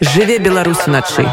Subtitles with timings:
[0.00, 1.26] жыве беларусь уначы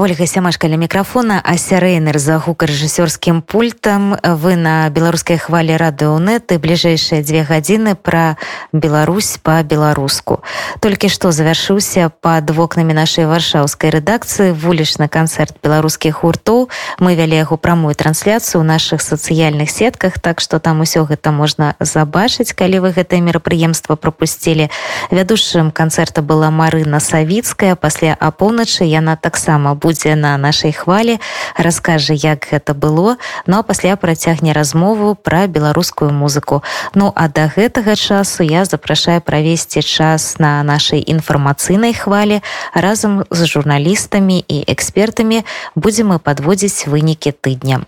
[0.00, 4.16] ольга сямашка ля мікрафона а сярэйнер за гукарэжысёрскім пультам.
[4.22, 8.38] Вы на беларускай хвалі радыонеты бліжэйшыя дзве гадзіны пра
[8.72, 10.40] Беларусь па-беларуску.
[10.80, 16.70] Толькі што завяршыўся пад вокнамі нашай варшаўскай рэдакцыі вулічны канцэрт беларускіх гуртоў.
[17.02, 21.74] Мы вялі яго прамую трансляцыю ў наших сацыяльных сетках так што там усё гэта можна
[21.80, 24.70] забачыць калі вы гэтае мерапрыемства пропусцілі
[25.10, 31.18] вядушым канцэрта была Марына савіцкая пасля апоўначы яна таксама будзе на нашай хвалі
[31.56, 33.16] раскажа як гэта было.
[33.46, 36.62] Ну а пасля працягне размову пра беларускую музыку.
[36.94, 42.42] Ну а да гэтага часу я запрашаю правесці час на нашай інфармацыйнай хвалі.
[42.74, 47.84] Разам з журналістамі і экспертамі будзем мы падводзіць вынікі тыдня.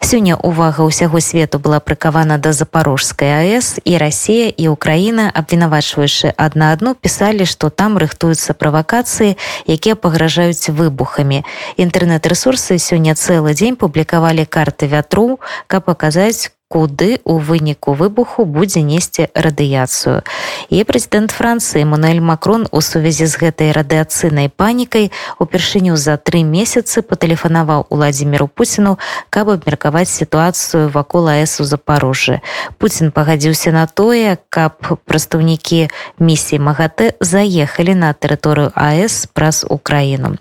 [0.00, 5.32] Сёння увага ўсяго свету была прыкавана да запорожскай аэс і Росія і Украіна.
[5.34, 11.42] Абвінавачваючы адна адну пісалі што там рыхтуюцца правакацыі якія пагражаюць выбух выбухамі
[11.76, 15.40] інтэрнэт-рэсурсы сёння цэлы дзень публікавалі карты вятру.
[15.66, 20.26] Каб паказаць куды у выніку выбуху будзе несці радыяцыю.
[20.68, 27.06] І прэзідэнт францыі мануэль макрон у сувязі з гэтай радыацыйнай панікай упершыню за тры месяцы
[27.06, 28.98] патэлефанаваў уладзіміру пуціну
[29.30, 32.42] каб абмеркаваць сітуацыю вакол аэс у запорожжы
[32.82, 35.86] Пуін пагадзіўся на тое каб прадстаўнікі
[36.18, 40.34] місіі магатэ заехалі на тэрыторыю аэс праз украіну.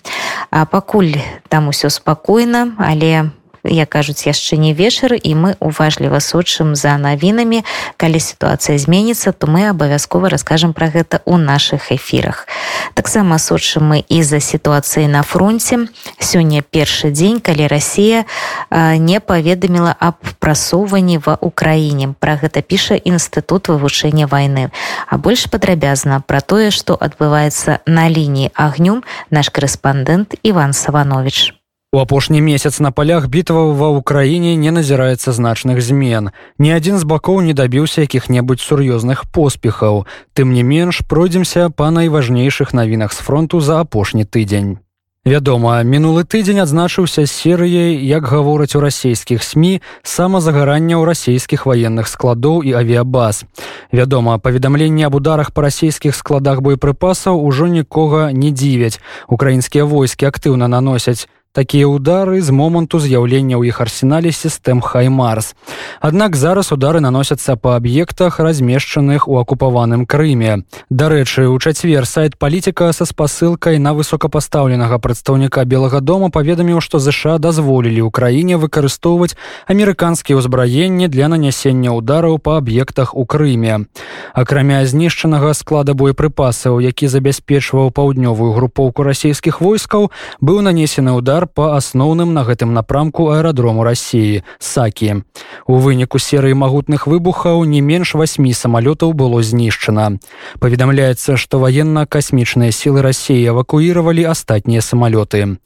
[0.49, 3.29] А пакуль там усё спакойна але
[3.67, 7.63] як кажуць яшчэ не вечар і мы уважліва сочым за навінамі
[7.97, 12.47] калі сітуацыя зменіцца то мы абавязкова раскажам пра гэта ў наших эфірах.
[12.93, 18.25] Таксама сочым мы і-за сітуацыі на фронте сёння першы дзень калі Росія
[18.71, 24.69] не паведаміла аб прасоўванні ва ўкраіне про гэта піша інстытут вывучэння войны
[25.07, 31.55] а больш падрабязна про тое што адбываецца на лініі агню наш корэспандэнт Іван саванович
[31.95, 36.35] У апошні месяц на палях бітва ва ўкраіне не назіраецца значных змен.
[36.59, 40.03] Ні адзін з бакоў не дабіўся якіх-небудзь сур'ёзных поспехаў.
[40.35, 44.83] Тым не менш пройдземся па найважнейшых навінах з фронту за апошні тыдзень.
[45.23, 52.59] Вядома, мінулы тыдзень адзначыўся серыяй, як гавораць у расійскіх сМ самазагарання ў расійскіх ваенных складоў
[52.59, 53.47] і авіябаз.
[53.95, 58.99] Вядома, паведамленне аб ударах па расійскіх складах боепрыпасаў ужо нікога не дзівяць.
[59.31, 65.55] Украінскія войскі актыўна наносяць такія ўдары з моманту з'яўлення ў іх арсенале сістэм хаймарс.
[66.03, 70.67] Аднак зараз удары наносяцца па аб'ектах размешчаных у акупаваным крыме.
[70.91, 77.39] Дарэчы у чацвер сайт палітыка са спасылкай на высокапастаўленага прадстаўніка белага дома паведаміў што ЗША
[77.39, 79.39] дазволілі ў краіне выкарыстоўваць
[79.71, 83.87] амерыканскія ўзбраенні для нанясення ўдараў па аб'ектах у крыме.
[84.35, 90.11] Акрамя знішчанага склада боепрыпасаў які забяспечваў паўднёвую групоўку расійскіх войскаў
[90.43, 95.23] быў нанесены ўдар па асноўным на гэтым напрамку аэрадрому рассіі сакі.
[95.67, 100.17] У выніку серыі магутных выбухаў не менш восьмі самалётаў было знішчана.
[100.59, 105.57] Паведамляецца што военно-касмічныя сілы рассіі эвакуіравалі астатнія самалёты.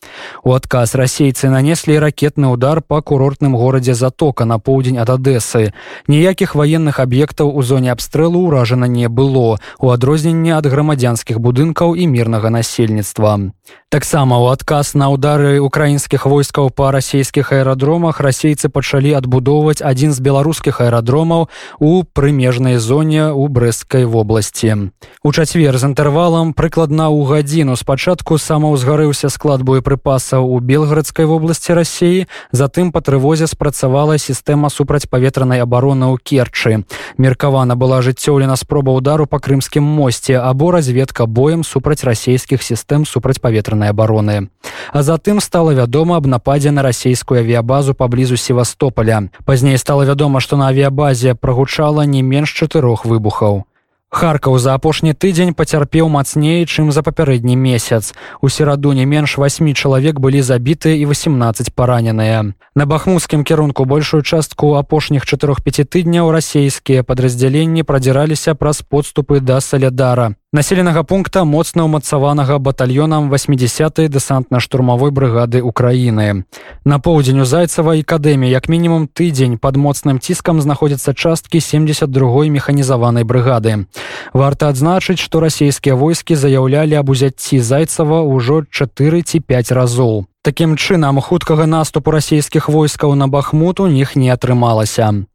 [0.44, 5.74] У адказ расейцы нанеслі ракетны удар па курортным горадзе затока на поўдзень ад адэсы
[6.08, 12.08] ніякіх военных аб'ектаў у зоне абстрэлу ўражана не было у адрозненне ад грамадзянскіх будынкаў і
[12.08, 13.54] мірнага насельніцтва.
[13.90, 20.12] Таксама ў адказ на удары у украінскіх войскаў па расійскіх аэрадромах расейцы пачалі адбудоўваць адзін
[20.18, 21.46] з беларускіх аэрадромаў
[21.78, 24.90] у прымежнай зоне ў брэсцкай вобласці.
[25.22, 32.26] У чацвер з інтэрвалам прыкладна ў гадзіну спачатку самаўзгарыўся склад боепрыпасаў у белградскай вобласці рассіі,
[32.50, 36.88] затым па трывозе спрацавала сістэма супрацьпаветранай абароны ў керчы.
[37.22, 43.92] Меркавана была жыццёўлена спроба ўдару па крымскім мосце або разведка боем супраць расійскіх сістэм супрацьпаветранай
[43.92, 44.48] абароны.
[44.96, 50.40] А затым стала стала вядома аб нападзе на расійскую авіябазу паблізу севастополя пазней стала вядома
[50.40, 53.68] што на авіябазе прагучала не менш чатырох выбухаў
[54.10, 58.16] Харкаў за апошні тыдзень пацярпеў мацней, чым за папярэдні месяц.
[58.42, 62.56] У сераду не менш восьмі чалавек былі забітыя і 18 параненыя.
[62.76, 70.39] На бахмутскім кірунку большую частку апошніх чатырох-пяці тыдняў расійскія падраздзяленні прадзіраліся праз подступы да салядара.
[70.52, 76.46] Населенага пункта моцна ўмацаванага батальёнам 80 дэсантна-штурмавой брыгады Украіны.
[76.86, 83.24] На поўдзень у зайцавай акадэміі як мінімум тыдзень пад моцным ціскам знаходзяцца часткі 72 механізаванай
[83.24, 83.86] брыгады.
[84.34, 90.26] Варта адзначыць, што расійскія войскі заяўлялі аб узяцці зайцава ўжо 4 ці 5 разоў.
[90.42, 95.28] Такім чынам хуткага наступу расійскіх войскаў на бахмут у них не атрымалася.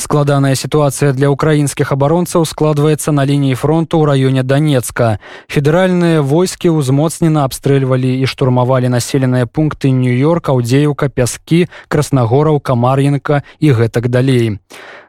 [0.00, 5.20] Складаная сітуацыя для украінскіх абаронцаў складваецца на лініі фронту ў раёне Данецка.
[5.44, 14.08] Федэральныя войскі ўзмоцнена абстрэльвалі і штурмавалі населеныя пункты нью-йорк, аўдзеюка, пяскі, краснагораў, камар'енка і гэтак
[14.08, 14.56] далей.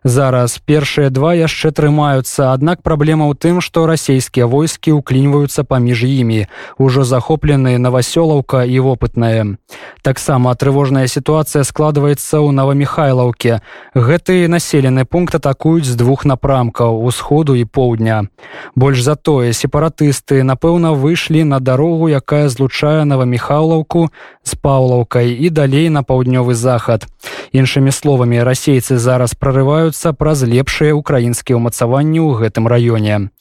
[0.04, 6.50] Зараз першыя два яшчэ трымаюцца, аднак праблема ў тым, што расійскія войскі ўклінваюцца паміж імі,
[6.82, 9.62] ужо захопленыя навасёлаўка і вопытная.
[10.02, 13.62] Таксама трывожная сітуацыя складваецца ў Навамихайлаўке.
[13.94, 14.50] Гэты
[14.82, 18.28] населены пункт атакуюць з двух напрамкаў усходу і поўдня.
[18.76, 24.10] Больш за тое сепаратысты, напэўна, выйшлі на дарогу, якая злучае Навамихайлаўку
[24.44, 27.06] з паўлаўкай і далей на паўднёвы захад.
[27.52, 33.32] Іншымі словамі расейцы зараз прарываюць адбываюцца праз лепшыя ўкраінскія ўмацаванні ў гэтым раёне.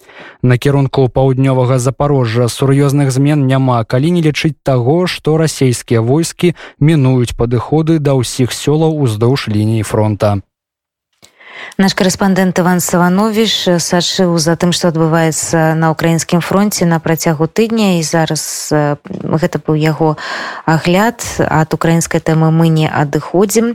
[0.43, 7.99] Накірунку паўднёвага запорожжа сур'ёзных змен няма, калі не лічыць таго, што расійскія войскі мінуюць падыходы
[7.99, 10.41] да ўсіх сёлаў уздоўж лініі фронта.
[11.81, 17.97] Наш корэспондэнт Іван Саванович сачыў за тым, што адбываецца на ўкраінскім фронте на працягу тыдня
[17.97, 20.21] і зараз гэта быў яго
[20.69, 23.75] агляд ад украінскай тэмы мы не адыходзім.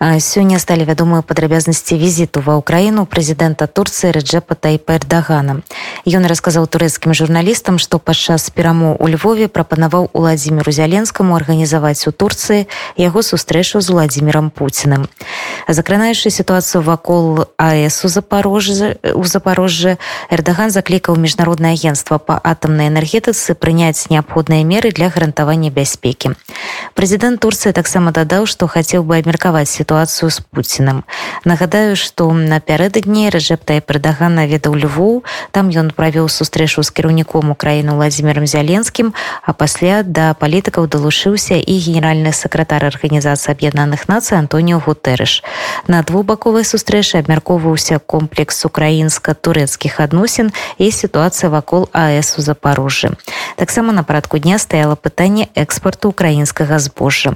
[0.00, 5.62] Сёння сталі вядомыя падрабязнасці візіту ва ўкраіну прэзідэнта Турцыі Рэджэпа Тайпердагана.
[6.04, 12.66] Ён расказаў турэцкім журналістам, што падчас перамоў у Львове прапанаваў уладзіміру зяленскаму арганізаваць у Турцыі
[12.98, 15.06] яго сустрэчу з уладзімірам Пуціным.
[15.68, 19.96] Закранаючы сітуацыю вакол вакол АЭС у запорожжа у запорожжа.
[20.30, 26.36] Эрдаган заклікаў міжнароднае агентства по атамнай энергетыцы прыняць неабходныя меры для гарантавання бяспекі.
[26.94, 31.04] Прэзідэнт турцыі таксама дадаў што хацеў бы абмеркаваць сітуацыю з пуціным
[31.44, 35.24] нагадаю што напярэдадні рэжэптай прыдаган наведаў львоў.
[35.52, 41.74] Там ён правёў сустрэчу з кіраўніком украіны владимиром зяленскім а пасля да палітыкаў далучыўся і
[41.78, 45.42] генеральны сакратар арганізацыі аб'яднаных нацый антоніо гутэрыш
[45.88, 53.14] на двухбаковай сустрэчы сустрэчы абмяркоўваўся комплекс украінска-турэцкіх адносін і сітуацыя вакол АС у запорожжы.
[53.56, 57.34] Таксама на парадку дня стаяла пытанне экспарту украінскага збожжа.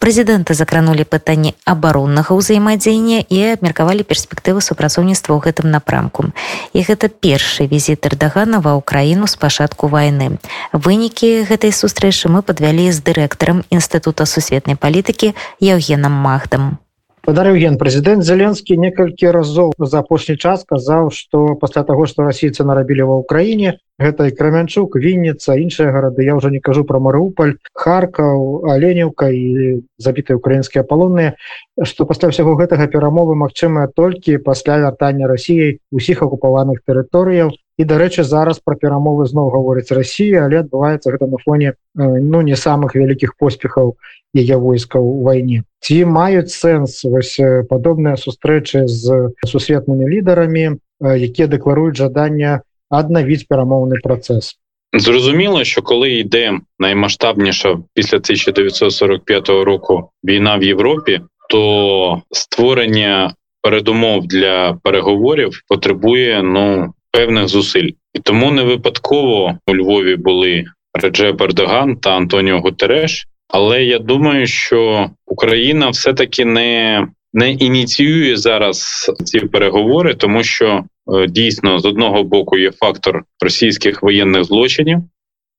[0.00, 6.32] Прэзідэнты закранулі пытанне абароннага ўзаемадзеяння і абмеркавалі перспектывы супрацоўніцтва ў гэтым напрамку.
[6.72, 10.40] І гэта першы візіт эрдагана ва ўкраіну з пачатку вайны.
[10.72, 16.80] Вынікі гэтай сустрэчы мы падвялі з дырэктарам інстытута сусветнай палітыкі Яўгенам Магдам
[17.26, 22.64] падарыў ген прэзідэнт зеленскі некалькі разоў за апошні час казаў што пасля таго што расійцы
[22.64, 27.56] нарабілі ва ўкраіне гэта і крамянчук вінніца іншыя гарады я ўжо не кажу про марыуполь
[27.76, 31.36] харкаў аленеўка і забітыя украінскія палонныя
[31.84, 38.23] што пасля ўсяго гэтага перамовы магчымыя толькі пасля вяртання рассіяй усіх акупаваных тэрыторыяў і дарэчы
[38.23, 43.35] зараз пра перамовы зноў гаворыць Росія але адбываецца гэта на фоне ну не самых вялікіх
[43.39, 43.95] поспехаў
[44.35, 47.35] яе войскаў у вайне ці маюць сэнс вось
[47.69, 50.67] падобныя сустрэчы з сусветнымі лідарамі
[51.01, 54.55] якія дэкларуюць жадання аднавіць перамоўны працэс
[54.97, 64.77] Зрозуміло, що коли йде наймасштабніша після 1945 року війна в Європі, то створення передумов для
[64.83, 70.64] переговорів потребує ну певних зусиль, і тому не випадково у Львові були
[70.94, 73.26] Реджеп Ердоган та Антоніо Гутереш.
[73.48, 80.84] Але я думаю, що Україна все таки не не ініціює зараз ці переговори, тому що
[81.14, 84.98] е, дійсно з одного боку є фактор російських воєнних злочинів,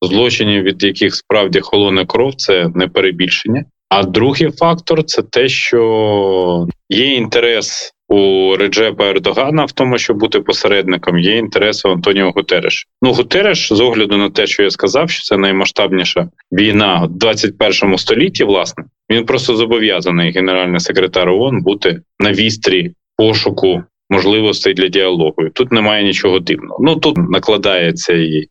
[0.01, 3.65] злочинів, від яких справді холоне кров, це не перебільшення.
[3.89, 10.39] А другий фактор це те, що є інтерес у Реджепа Ердогана в тому, щоб бути
[10.39, 12.88] посередником, є інтерес у Антоніо Гутереш.
[13.01, 17.98] Ну Гутереш, з огляду на те, що я сказав, що це наймасштабніша війна в 21
[17.98, 25.50] столітті, власне, він просто зобов'язаний генеральний секретар ООН бути на вістрі пошуку можливостей для діалогу.
[25.53, 26.77] Тут немає нічого дивного.
[26.82, 28.46] Ну тут накладається і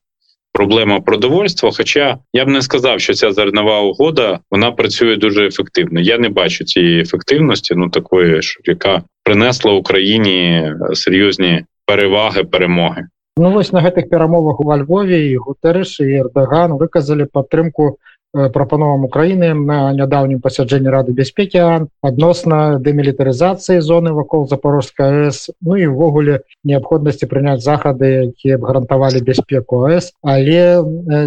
[0.60, 1.72] проблема продовольства.
[1.77, 6.00] Хоча я б не сказав, що ця зернова угода вона працює дуже ефективно.
[6.00, 13.07] Я не бачу цієї ефективності, ну такої, що яка принесла Україні серйозні переваги, перемоги.
[13.38, 18.00] Ну вось на гэтых перамовах у Львове і гутэрыш і эрдаган выказалі падтрымку
[18.32, 25.90] Прапановам Украіны на нядаўнім пасяджэнні рады бяспекі адносна дэмілітарызацыі зоны вакол запорожская АС Ну і
[25.90, 30.84] ўвогуле неабходнасці прыняць захады якія б гарантавалі бяспеку АС але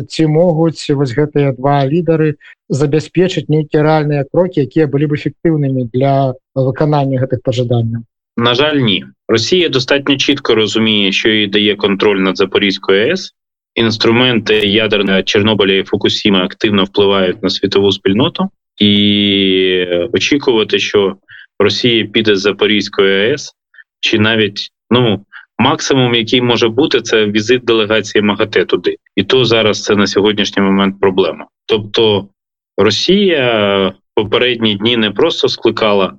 [0.07, 6.33] ці могуць вось гэтыя два лідары забяспечыць нейкія рэальныя крокі якія былі б эфектыўнымі для
[6.55, 8.07] выканання гэтых пажаданняў
[8.37, 9.05] На жаль, ні.
[9.27, 13.33] Росія достатньо чітко розуміє, що їй дає контроль над Запорізькою АЕС.
[13.75, 21.15] Інструменти ядерної Чорнобиля і Фукусіма активно впливають на світову спільноту, і очікувати, що
[21.59, 23.53] Росія піде з Запорізької АЕС,
[23.99, 25.25] чи навіть ну
[25.59, 30.63] максимум, який може бути, це візит делегації МАГАТЕ туди, і то зараз це на сьогоднішній
[30.63, 31.47] момент проблема.
[31.65, 32.27] Тобто
[32.77, 36.13] Росія попередні дні не просто скликала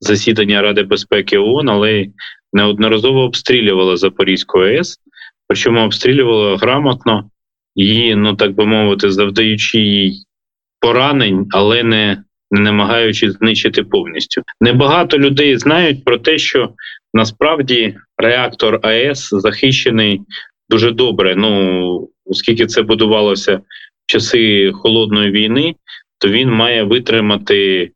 [0.00, 2.06] засідання Ради безпеки ООН, але
[2.52, 4.98] неодноразово обстрілювала Запорізьку АЕС,
[5.48, 7.30] причому обстрілювала грамотно
[7.74, 10.24] її, ну так би мовити, завдаючи їй
[10.80, 14.42] поранень, але не не намагаючись знищити повністю.
[14.60, 16.70] Небагато людей знають про те, що
[17.14, 20.20] насправді реактор АЕС захищений
[20.68, 21.36] дуже добре.
[21.36, 23.62] Ну оскільки це будувалося в
[24.06, 25.74] часи холодної війни,
[26.18, 27.90] то він має витримати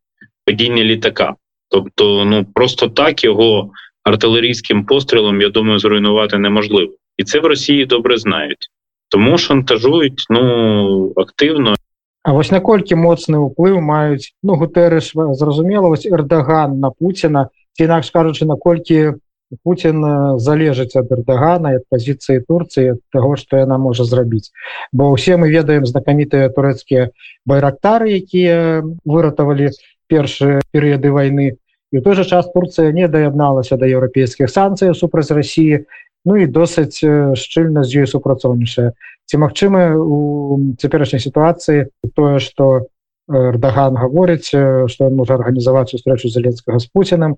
[0.47, 1.35] падіння літака.
[1.68, 3.71] Тобто, ну просто так його
[4.04, 8.69] артилерійським пострілом, я думаю, зруйнувати неможливо, і це в Росії добре знають,
[9.09, 11.75] тому шантажують ну активно.
[12.23, 18.14] А вось наколькі моцны ўплыў маюць ну гутэрыш зразумела вось эрдаган на Пуціна ці інакш
[18.14, 19.19] кажучы наколькі
[19.64, 20.00] Путін
[20.40, 24.54] залежыць ад эрдагана ад пазіцыі Турцыі таго што яна можа зрабіць
[24.92, 27.11] бо ўсе мы ведаем знакамітыя турэцкія
[27.45, 29.75] байрактары якія выратавалі
[30.07, 31.59] першыя перыяды войны
[31.92, 35.85] і ў той жа час Турцыя не даядналася да еўрапейскіх санкцый супраць Росіі
[36.25, 37.00] Ну і досыць
[37.39, 38.91] шчыльна з ёй супрацоўнічае
[39.27, 42.88] ці магчыма у цяперашняй сітуацыі тое што
[43.27, 47.38] эрдаган гаворыць што ён можа арганізаваць сустрэчу зеленскага з пуціным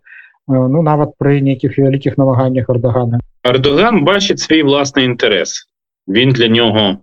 [0.50, 5.70] ну нават пры нейкіх вялікіх намаганнях эрдагана Эрдоган бачыць свій власны інтарэс
[6.08, 6.98] він для нього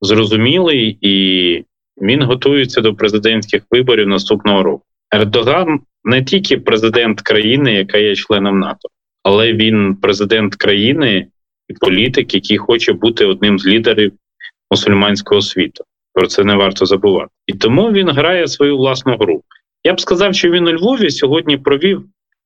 [0.00, 1.14] зрозумілий і
[2.02, 8.58] він готується до президентських виборів наступного року Ердоган не тільки президент країни, яка є членом
[8.58, 8.88] НАТО,
[9.23, 11.27] але він президент країни
[11.67, 14.13] і політик, який хоче бути одним з лідерів
[14.71, 15.83] мусульманського світу.
[16.13, 17.31] Про це не варто забувати.
[17.47, 19.43] І тому він грає свою власну гру.
[19.83, 22.03] Я б сказав, що він у Львові сьогодні провів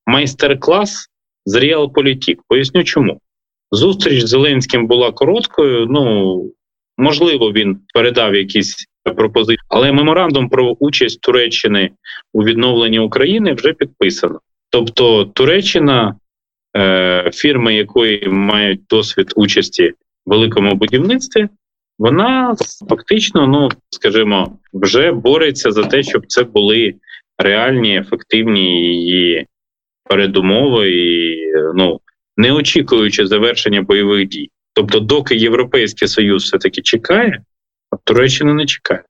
[0.08, 1.08] майстер-клас
[1.46, 2.42] з Реалполітік.
[2.48, 3.20] Поясню, чому
[3.72, 5.88] зустріч з Зеленським була короткою.
[5.90, 6.52] Ну
[6.98, 9.58] можливо, він передав якісь пропозиції.
[9.70, 11.90] Але меморандум про участь Туреччини
[12.34, 14.40] у відновленні України вже підписано.
[14.70, 16.16] Тобто Туреччина,
[16.78, 19.90] е, фірми, якої мають досвід участі
[20.26, 21.48] в великому будівництві,
[22.00, 22.56] вона
[22.90, 26.96] фактично, ну скажімо, вже бореться за те, щоб це були
[27.38, 29.46] реальні, ефективні її
[30.10, 31.38] передумови, і
[31.76, 32.00] ну
[32.38, 34.50] не очікуючи завершення бойових дій.
[34.74, 37.42] Тобто, доки Європейський Союз все таки чекає.
[38.04, 39.04] Туреччина не чекає.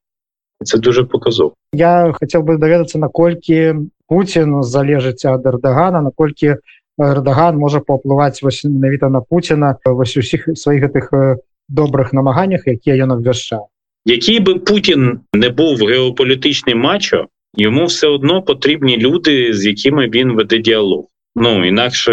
[0.64, 1.54] Це дуже показово.
[1.74, 3.74] Я хотів би даведацца наколькі
[4.08, 6.56] Путін залежыць ад эрдагана наколькі
[6.99, 13.13] эрдаган можа паўплываць вось менавіта на Пуціна вось усіх сваіх гэтых добрых намаганнях якія ён
[13.19, 13.69] абвяшчаў
[14.05, 20.33] який би Путін не був геополітичним мачо йому все одно потрібні люди з якими він
[20.33, 21.05] веде діалог
[21.37, 22.13] ну інакше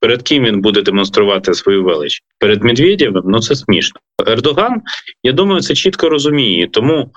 [0.00, 4.00] перед ким він буде демонструвати свою велич перед Медведєвим, ну це смішно.
[4.26, 4.82] Ердоган,
[5.22, 6.68] я думаю, це чітко розуміє.
[6.68, 7.10] Тому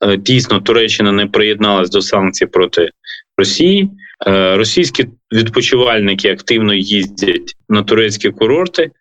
[0.00, 2.90] е, дійсно Туреччина не приєдналась до санкцій проти
[3.38, 3.90] Росії.
[4.27, 8.91] Е, російські відпочивальники активно їздять на турецькі курорти,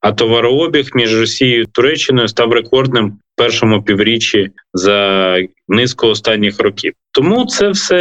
[0.00, 6.92] а товарообіг між Росією і Туреччиною став рекордним в першому півріччі за низку останніх років.
[7.12, 7.98] Тому це все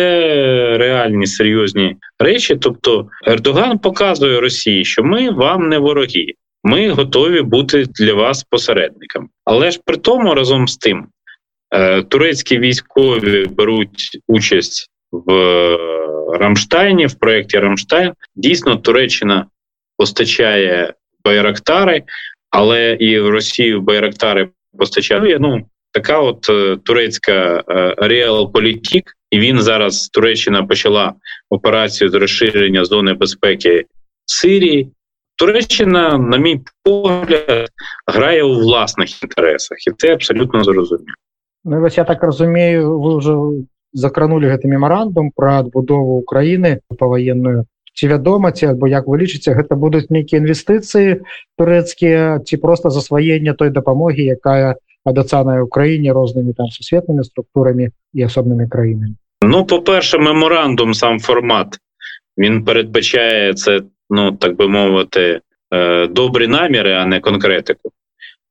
[0.77, 2.57] реальні серйозні речі.
[2.61, 6.25] Тобто, Ердоган показує Росії, що ми вам не вороги,
[6.63, 9.27] ми готові бути для вас посередниками.
[9.45, 11.05] Але ж при тому разом з тим,
[11.73, 15.77] е, турецькі військові беруть участь в
[16.39, 18.13] Рамштайні, в проєкті Рамштайн.
[18.35, 19.45] Дійсно, Туреччина
[19.97, 20.93] постачає
[21.25, 22.03] байрактари,
[22.49, 25.39] але і в Росію байрактари постачає.
[25.39, 27.63] Ну така от е, турецька
[27.97, 31.13] реалполітік, і він зараз Туреччина почала
[31.49, 33.85] операцію з розширення зони безпеки
[34.25, 34.91] Сирії.
[35.37, 37.69] Туреччина, на мій погляд,
[38.07, 41.15] грає у власних інтересах, і це абсолютно зрозуміло.
[41.63, 43.35] Ну, ось я так розумію, ви вже
[43.92, 47.64] закранули гэты мемарандум про адбудову Украіны паваенную
[47.96, 51.24] ці вядома ці альбо як вы лічыце гэта будуць нейкія інвестыцыі
[51.56, 58.68] турэцкія ці просто засваенне той дапамогі якая абяцаная Україне рознымі там сусветнымі структурамі і асобнымі
[58.68, 61.80] краінамі Ну по-перше меморандум сам формат
[62.36, 63.80] він передбачає це
[64.10, 65.40] ну так би мовити
[65.72, 67.90] е, добрі наміри а не конкретику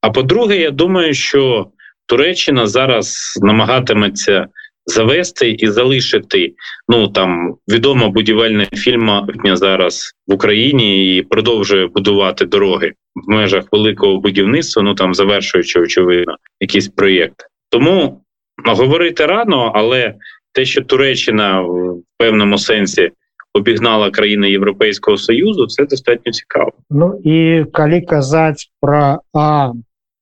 [0.01, 1.67] а по-друге я думаю що
[2.05, 4.47] Туреччина зараз намагатиметься
[4.89, 6.53] завести і залишити
[6.89, 14.19] ну там відома будівельна фільма зараз в Україні і продовжує будувати дороги в межах великого
[14.19, 14.83] будівництва.
[14.83, 17.35] Ну там завершуючи очевидно якийсь проєкт.
[17.69, 18.21] Тому
[18.65, 20.13] ну, говорити рано, але
[20.53, 23.11] те, що Туреччина в певному сенсі
[23.53, 26.71] обігнала країни Європейського союзу, це достатньо цікаво.
[26.89, 29.71] Ну і калі казаць про а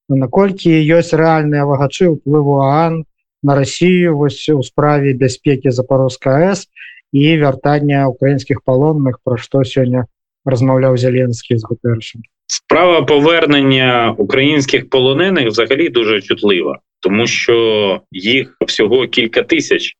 [0.10, 3.06] наколькі ёсць рэальныя вагачы ўплыву аан
[3.44, 6.68] на Россию вось у справе бяспекі запорожска с
[7.12, 10.06] і вяртання украінскіх палонных про што сёння
[10.46, 19.08] размаўляў зяленскі з гутэршем справа повернення українських полонених взагалі дуже чутлива тому що їх всього
[19.08, 19.94] кілька тисяч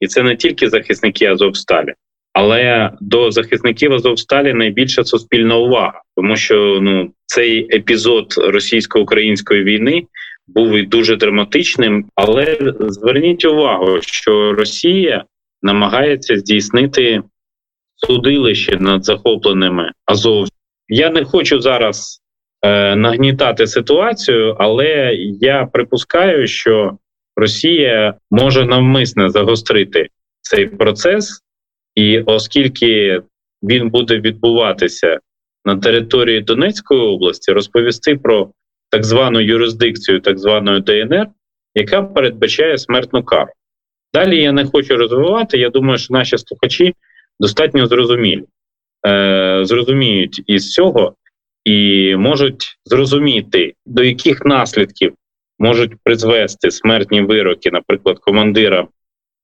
[0.00, 1.94] і це не тільки захисники Азовсталі
[2.32, 10.04] але до захисників Азовсталі найбільша суспільна увага тому що ну цей епізод російсько-української війни
[10.47, 12.05] був і дуже драматичним.
[12.15, 15.25] Але зверніть увагу, що Росія
[15.61, 17.21] намагається здійснити
[17.95, 20.47] судилище над захопленими Азов.
[20.87, 22.21] Я не хочу зараз
[22.61, 26.97] е, нагнітати ситуацію, але я припускаю, що
[27.35, 30.07] Росія може навмисне загострити
[30.41, 31.41] цей процес,
[31.95, 33.21] і оскільки
[33.63, 35.19] він буде відбуватися
[35.65, 38.49] на території Донецької області, розповісти про
[38.95, 41.27] так звану юрисдикцію, так званої ДНР,
[41.73, 43.51] яка передбачає смертну кару.
[44.13, 45.57] Далі я не хочу розвивати.
[45.57, 46.93] Я думаю, що наші слухачі
[47.39, 48.43] достатньо зрозумілі,
[49.07, 51.15] е, зрозуміють із цього
[51.63, 55.13] і можуть зрозуміти, до яких наслідків
[55.59, 58.87] можуть призвести смертні вироки, наприклад, командира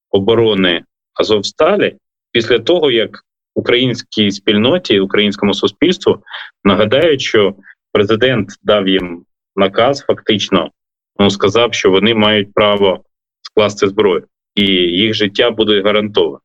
[0.10, 1.96] оборони Азовсталі,
[2.32, 3.20] після того як
[3.56, 6.24] українській спільноті, українському суспільству
[6.64, 7.56] нагадають, що
[7.92, 10.72] президент дав їм наказ фактично
[11.20, 13.04] ну, сказав, що вони мають право
[13.42, 14.24] скласти зброю,
[14.56, 16.40] і їх життя буде гарантоване.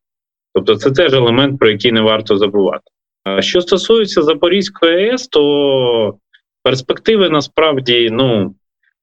[0.54, 2.84] Тобто, це теж елемент, про який не варто забувати.
[3.24, 6.18] А що стосується Запорізької АЕС, то
[6.62, 8.54] перспективи насправді ну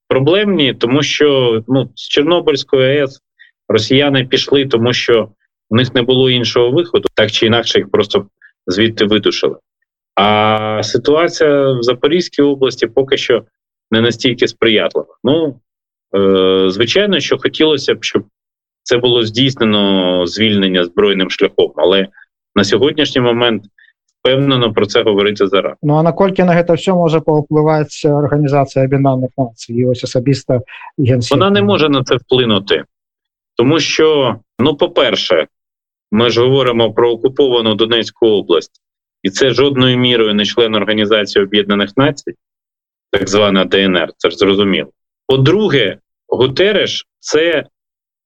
[0.08, 3.20] проблемні, тому що ну з Чорнобильської АЕС
[3.70, 5.30] росіяни пішли, тому що
[5.70, 8.26] у них не було іншого виходу, так чи інакше їх просто
[8.68, 9.56] звідти видушили.
[10.16, 13.44] А ситуація в Запорізькій області поки що
[13.93, 15.17] не настільки сприятлива.
[15.25, 15.61] Ну
[16.17, 18.25] е, звичайно, що хотілося б, щоб
[18.83, 22.09] це було здійснено звільнення збройним шляхом, але
[22.57, 23.65] на сьогоднішній момент
[24.21, 25.75] впевнено про це говорити зараз.
[25.83, 30.61] Ну а наколькі на гэта все може паўплываць організація Абінальних націй і ось особисто
[30.99, 31.31] Генсек?
[31.31, 32.85] Вона не може на це вплинути,
[33.57, 35.47] тому що, ну, по-перше,
[36.13, 38.83] ми ж говоримо про окуповану Донецьку область,
[39.23, 42.35] і це жодною мірою не член Організації Об'єднаних Націй
[43.14, 44.90] так звана ДНР, це ж зрозуміло.
[45.28, 45.98] По-друге,
[46.28, 47.66] Гутереш це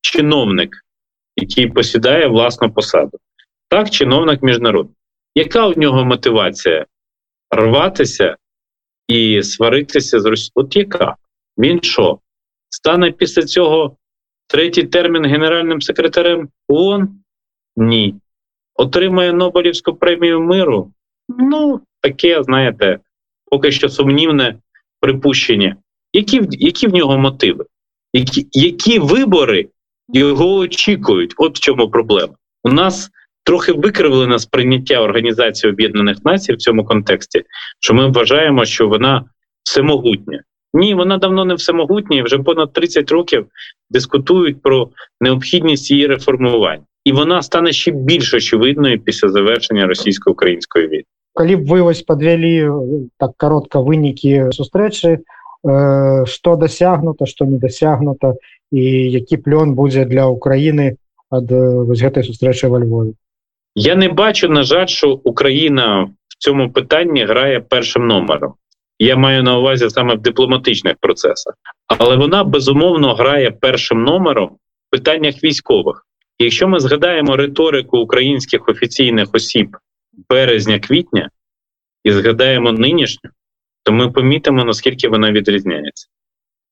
[0.02, 0.76] чиновник,
[1.36, 3.18] який посідає власну посаду.
[3.70, 4.96] Так, чиновник міжнародний.
[5.36, 6.86] Яка у нього мотивація
[7.52, 8.36] рватися
[9.08, 10.52] і сваритися з Росією?
[10.56, 11.16] От яка?
[11.58, 12.20] Він що?
[12.70, 13.98] Стане після цього
[14.48, 17.20] третій термін генеральним секретарем ООН?
[17.76, 18.16] Ні.
[18.76, 20.92] Отримає Нобелівську премію миру?
[21.30, 23.00] Ну, таке, знаєте,
[23.46, 24.56] поки що сумнівне
[25.08, 25.76] припущення,
[26.14, 27.66] які які в нього мотиви,
[28.14, 29.68] які які вибори
[30.14, 31.34] його очікують?
[31.38, 32.34] От в чому проблема.
[32.64, 33.10] У нас
[33.44, 37.44] трохи викривлене сприйняття Організації Об'єднаних Націй в цьому контексті,
[37.80, 39.26] що ми вважаємо, що вона
[39.64, 40.44] всемогутня.
[40.74, 43.46] Ні, вона давно не всемогутня, і вже понад 30 років
[43.90, 44.90] дискутують про
[45.22, 51.04] необхідність її реформування, і вона стане ще більш очевидною після завершення російсько-української війни
[51.37, 52.69] калі б вы вось подвялі
[53.19, 58.35] так каротка вынікі сустрэчы э, что дасягнута что не дасягнута
[58.73, 60.97] і які плён будзе для Украіны
[61.31, 63.13] ад вось гэтай сустрэчы во Львове
[63.75, 68.55] Я не бачу на жаль що Україна в цьому питанні грає першим номером
[68.99, 71.55] я маю на увазі саме в дипломатичних процесах
[71.87, 76.07] але вона безумовно грає першим номером в питаннях військових
[76.39, 79.77] якщо ми згадаємо риторику українських офіційних осіб
[80.30, 81.30] березня-квітня
[82.04, 83.30] і згадаємо нинішню,
[83.84, 86.08] то ми помітимо, наскільки вона відрізняється.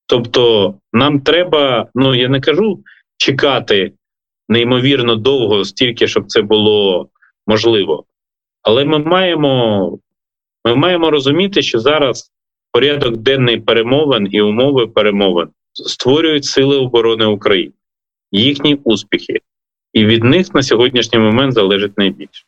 [0.08, 2.84] Тобто, нам треба, ну я не кажу
[3.18, 3.94] чекати
[4.50, 7.10] неймовірно довго, стільки, щоб це було
[7.48, 8.06] можливо.
[8.62, 10.00] Але ми маємо
[10.66, 12.32] ми маємо розуміти, що зараз
[12.72, 17.74] порядок денний перемовин і умови перемовин створюють сили оборони України,
[18.32, 19.40] їхні успіхи,
[19.94, 22.46] і від них на сьогоднішній момент залежить найбільше.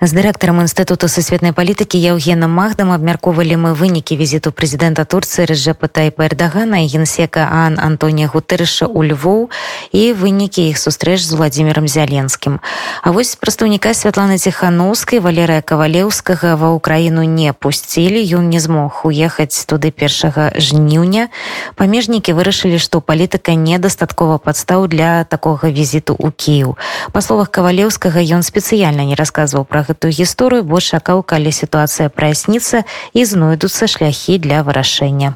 [0.00, 6.28] З дырэктарам інстытуту сусветнай палітыкі Яўгенам Магдам абмяркоўвалі мы вынікі візіту прэзідэнта Турцыі Рэжэпа Тайпа
[6.28, 9.48] Эрдагана і генсека Ан Антонія Гутырыша ў Львоў
[9.96, 12.60] і вынікі іх сустрэч з Владзімірам Зяленскім.
[13.00, 19.64] А вось прадстаўніка Святланы Ціханаўскай Валерыя Кавалеўскага ва ўкраіну не пусцілі, ён не змог уехаць
[19.64, 21.32] туды першага жніўня.
[21.80, 26.76] Памежнікі вырашылі, што палітыка недастаткова падстаў для такога візіту ў Кіў.
[27.16, 32.84] Па словах Кавалеўскага ён спецыяльна не расказваў пра гэтую гісторыю бо чакаў калі сітуацыя праясніцца
[33.12, 35.34] і знойдуцца шляхі для вырашэння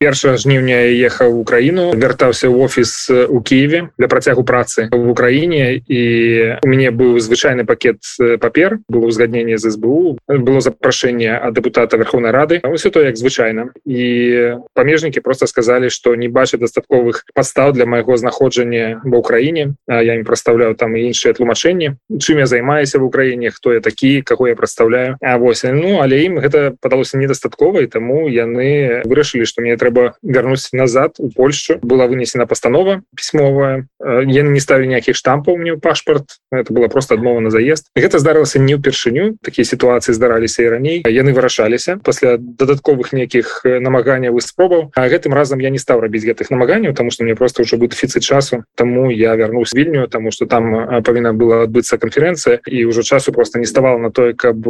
[0.00, 5.76] першага жніўня ехаў у краіну вяртаўся ў офіс у Киеве для працягу працы в Украіне.
[5.76, 6.00] І
[6.64, 8.00] у мяне быў звычайны пакет
[8.40, 12.64] папер было ўзгадненне з СБУ было запрашэнне ад депутата Верховнай рады.
[12.80, 13.76] Все то як звычайна.
[13.84, 20.12] І памежнікі просто сказалі што не бачаць дастатковых пастаў для майго знаходжання ва ўкраіне я
[20.16, 24.48] ім прадстаўляю там і іншыя тлумачэнні чым я займаюся в Украіне хто я такі каго
[24.48, 25.20] я прадстаўляю.
[25.20, 29.89] А вось ну але ім гэта падалося недастаткова і таму яны вырашылі што мне трэба
[29.90, 35.76] трэба вярнуць назад у Польшу была вынесена пастанова пісьмовая я не ставілі ніякіх штампаў мне
[35.76, 37.90] пашпарт это было просто адмова на заезд.
[37.98, 44.38] Гэта здарылася не ўпершыню такія сітуацыі здараліся і раней яны вырашаліся пасля дадатковых нейкіх намаганняў
[44.38, 47.62] і спробаў а гэтым разам я не стаў рабіць гэтых намаганняў тому что мне просто
[47.62, 48.62] ўжо будет дэфіцыт часу.
[48.76, 53.58] Тому я вярнусь вільню тому что там павінна была адбыцца канферэнцыя і ўжо часу просто
[53.58, 54.62] не ставала на тое каб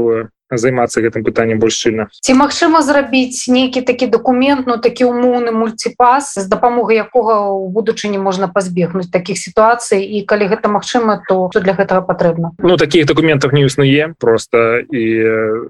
[0.51, 6.35] займацца гэтым пытаннем больш шчыльна ці магчыма зрабіць нейкі такі документ ну такі умоўны мульціпас
[6.39, 10.05] з дапамогай якога ў будучыні можна пазбегнуць таких сітуацый?
[10.05, 12.53] І калі гэта магчыма то что для гэтага патрэбна?
[12.59, 14.83] Ну таких документов не існуе просто.
[14.91, 15.05] І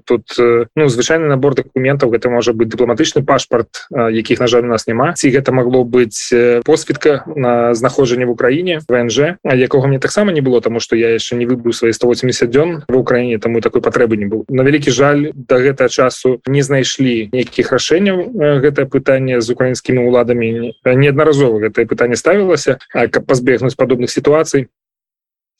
[0.05, 0.35] тут
[0.75, 5.13] ну звычайны набор документаў гэта можа быть дыпламатычны пашпарт якіх на жаль у нас няма.
[5.13, 6.33] Ці гэта могло быць
[6.65, 11.35] посвідка на знаходжанне в Украіне ВНЖ якога мне таксама не было тому что я яшчэ
[11.35, 15.21] не выбыў свои 180 дзён в Украіне таму такой патрэбы не был на вялікі жаль
[15.35, 18.31] до гэтага часу не знайшлі нейкіх рашэнняў
[18.63, 24.71] гэтае пытанне з украінскімі уладамі неаднаразова гэтае пытанне ставілася каб пазбегнуць падобных сітуацый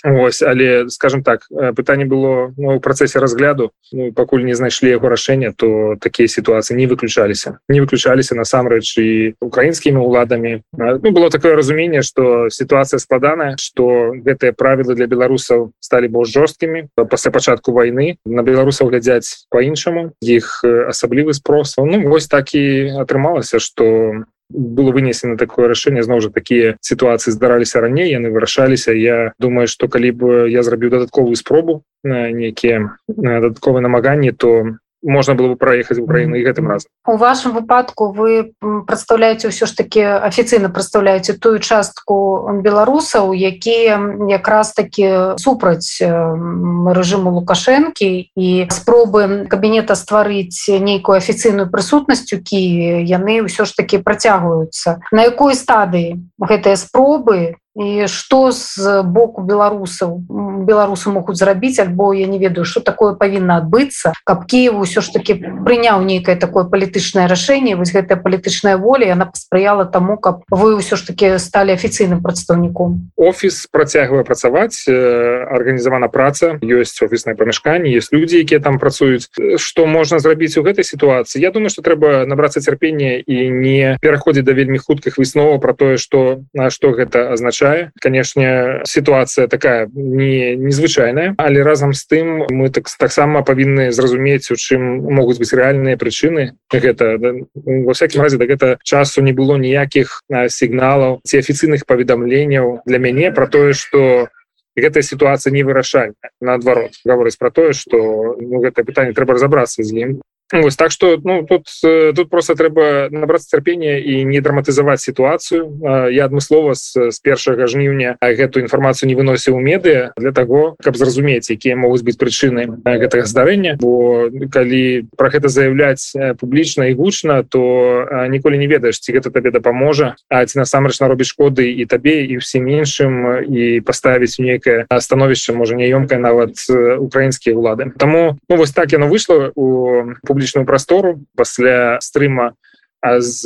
[0.04, 3.72] Ось, але скажем так пытанне было ну, у працэсе разгляду.
[3.92, 7.60] Ну, пакуль не знайшлі яго рашэння то такія сітуацыі не выключаліся.
[7.70, 14.54] Не выключаліся насамрэч і украінскімі уладамі ну, было такое разуменне что сітуацыя складаная что гэтыя
[14.54, 16.90] правілы для беларусаў сталі больш жорсткімі.
[16.96, 21.76] Пасля пачатку войны на беларусаў глядзяць по-іншаму іх асаблівы спрос.
[21.78, 27.82] Ну вось так і атрымалася что было вынесена такое рашэнне зноў жа такія сітуацыі здараліся
[27.82, 33.82] раней яны вырашаліся я думаю что калі бы я зрабіў дадатковую спробу на нейкія дадатковыя
[33.82, 39.50] намаганні то можна было бы праехаць Украіну і гэтым разам у вашем выпадку вы прадстаўляеце
[39.50, 43.98] ўсё ж таки афіцыйна прадстаўляеце тую частку беларусаў якія
[44.30, 53.42] якраз таки супраць рэжыму лукашэнкі і спробы кабінета стварыць нейкую афіцыйную прысутнасць у Киеве яны
[53.46, 55.02] ўсё ж таки працягваюцца.
[55.12, 60.20] На якой стадыі гэтыя спробы і что з боку беларусаў
[60.68, 65.16] беларусы могуць зрабіць альбо я не ведаю что такое павінна адбыцца каб Киеву ўсё ж
[65.16, 70.76] таки прыняў нейкае такое палітычнае рашэнне вось гэтая палітычная воля она паспрыяла тому каб вы
[70.76, 78.12] ўсё ж таки сталі афіцыйным прадстаўніком офіс працягвае працаваць арганізавана праца ёсць офіснае памяшканне есть
[78.12, 82.60] людзі якія там працуюць что можна зрабіць у гэтай сітуацыі Я думаю что трэба набрацца
[82.60, 87.61] цярпення і не пераходзіць да вельмі хуткіх высноваў про тое что на что гэта азначае
[87.62, 94.52] означае канешне сітуацыя такая не незвычайная але разам з тым мы так таксама павінны зразумець
[94.52, 97.18] у чым могуць быць рэальныя прычыны гэта.
[97.54, 103.32] Во всякім разе да гэта часу не было ніякіх сігналаў ці афіцыйных паведамленняў для мяне
[103.32, 104.28] про тое что
[104.76, 109.92] гэтая сітуацыя не вырашальная наадварот гаворыць про тое что ну, гэта пытанне трэба разобрацца з
[109.94, 110.22] ім
[110.52, 111.68] Вось, так что ну тут
[112.16, 115.80] тут просто трэба набрацца цярпення і не драматызаваць сітуацыю
[116.12, 121.48] я адмыслова з, з першага жніўня гэтую інфармацыю не выносіў медыа для того каб зразумець
[121.50, 128.08] якія могуць быць прычыны гэтага здарэння бо калі про гэта заявляць публічна і гучна то
[128.28, 132.44] ніколі не ведаеш ці гэта табе дапаможа А ці насамрэч наробіць шкоды і табе і
[132.44, 133.14] ўсім іншым
[133.48, 136.60] і паставіць нейкае становішча можа няёмкае нават
[137.00, 142.58] украінскія ўлады Таму ну вось так яно выйшло у публі публічную прастору пасля стрыма
[143.06, 143.46] з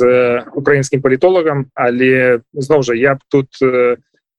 [0.56, 1.68] украінскім палітолагам.
[1.76, 3.52] Але зноў жа я б тут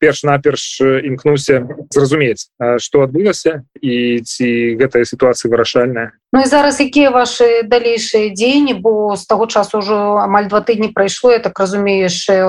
[0.02, 6.18] перш-наперш імкнуся зразумець что адбылася і ці гэтая сітуацыя вырашальная.
[6.34, 8.74] Ну і зараз якія ваши далейшыя дзеянні?
[8.82, 12.42] Бо з таго часу ўжо амаль два тыдні прайшло я так разумею яшчэ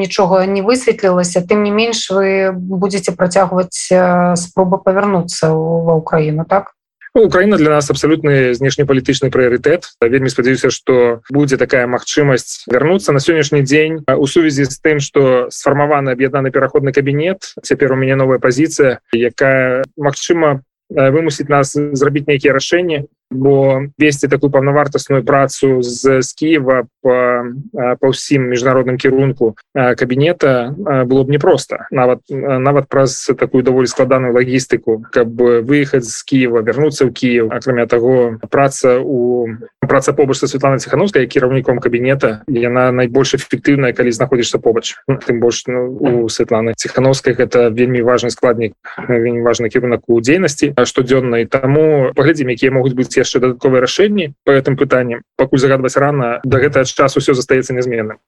[0.00, 1.44] нічога не высветлілася.
[1.44, 3.92] Тым не менш вы будете працягваць
[4.36, 6.72] спробы павярнуцца ва ўкраіну так
[7.14, 13.18] Ну, Украіна для нас абсалютны знешнепалітычны прыярытэт вельмі спадзяюся што будзе такая магчымасць вярнуцца на
[13.18, 18.38] сённяшні дзень у сувязі з тым што сфармаваны аб'яднаны пераходны кабінет цяпер у мяне новая
[18.38, 26.32] пазіцыя якая магчыма вымусіць нас зрабіць нейкія рашэнні бо весці такую паўнавартасную працу з з
[26.34, 30.74] Киева по па ўсім міжнародным кірунку кабінета
[31.06, 37.06] было б непросто нават нават праз такую даволі складаную лагістыку каб выехаць з Киева вярнуцца
[37.06, 37.52] ў Киев.
[37.52, 39.48] Акрамя таго праца у
[39.80, 44.98] праца побач са Светлана ціхановская кіраўніком кабінета яна найбольш эфектыўная калі знаходзішся побач.
[45.06, 48.74] Тым больш ну, у Светланы ціхановскай гэта вельмі важный складнік
[49.08, 51.46] вельмі важны кірунак у дзейнасці штодзённай.
[51.46, 56.58] Таму паглядзім якія могуць быць яшчэ дадатковыя рашэнні по гэтым пытанням пакуль загадваць рано до
[56.64, 58.18] гэтага часу все застаецца нязменным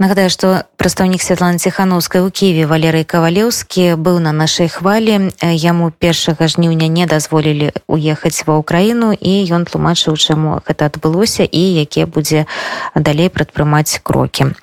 [0.00, 5.28] Нагадаю, што прадстаўнік Святланы Ціхановскай у Ківе Валерый Кавалеўскі быў на нашай хвалі.
[5.44, 11.84] Яму першага жніўня не дазволілі уехаць ва ўкраіну і ён тлумачыў, чаму гэта адбылося і
[11.84, 12.48] якія будзе
[12.96, 14.56] далей прадпрымаць крокі.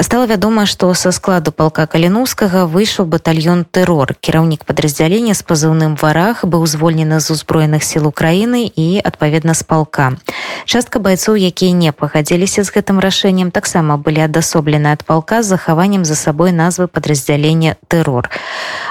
[0.00, 4.16] Стала вядома, што са складу палка каліноўскага выйшаў батальён тэрор.
[4.16, 10.16] Кіраўнік падраздзялення з пазыўным варах быў звольнены з узброеных сіл Украіны і адпаведна з палка.
[10.64, 15.46] Частка байцоў, якія не пагадзіліся з гэтым рашэннем, таксама былі адасоблены адступлены ад палка з
[15.46, 18.30] захаваннем за сабой назвы падраздзялення тэрор.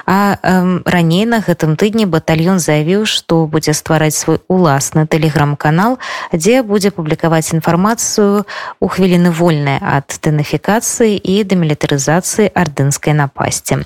[0.06, 6.00] А эм, раней на гэтым тыдні батальён заявіў, што будзе ствараць свой уласны тэлеграм-канал,
[6.34, 8.46] дзе будзе публікаваць інфармацыю
[8.80, 13.86] у хвіліны вольнай ад тэнафікацыі і дэмілітарызацыі ардынскай напасці.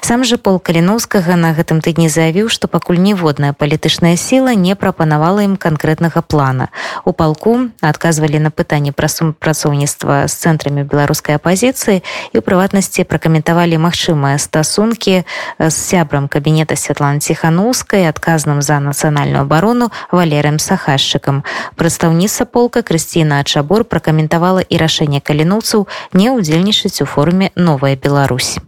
[0.00, 5.44] Сам жа пол каліноўскага на гэтым тыдні заявіў, што пакуль ніводная палітычная сіла не прапанавала
[5.44, 6.72] ім канкрэтнага плана.
[7.04, 12.00] У палку адказвалі на пытанні пра супрацоўніцтва з цэнтрамі беларускай беларускай апазіцыі
[12.32, 15.24] і ў прыватнасці пракаментавалі магчымыя стасункі
[15.58, 21.44] з сябрам кабінета Святланы ціханаўскай адказным за нацыянальную абарону валерым сахашчыкам
[21.76, 28.58] прадстаўніца полка Крысціна Чабор пракаментавала і рашэнне каліноўцаў не ўдзельнічаць у форуме новая Беларусь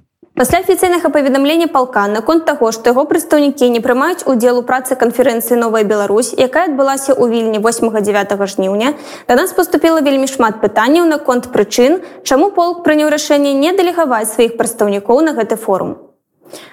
[0.40, 5.58] Пасля афіцыйнага паведамлення палка наконт таго, што яго прадстаўнікі не прымаюць удзел у працы канферэнцыі
[5.60, 8.94] новая Беларусь, якая адбылася ў вільні 8-9 жніўня,
[9.28, 14.56] да нас паступіла вельмі шмат пытанняў наконт прычын, чаму полк прыняў рашэнне не дэлегаваць сваіх
[14.56, 15.98] прадстаўнікоў на гэты форум.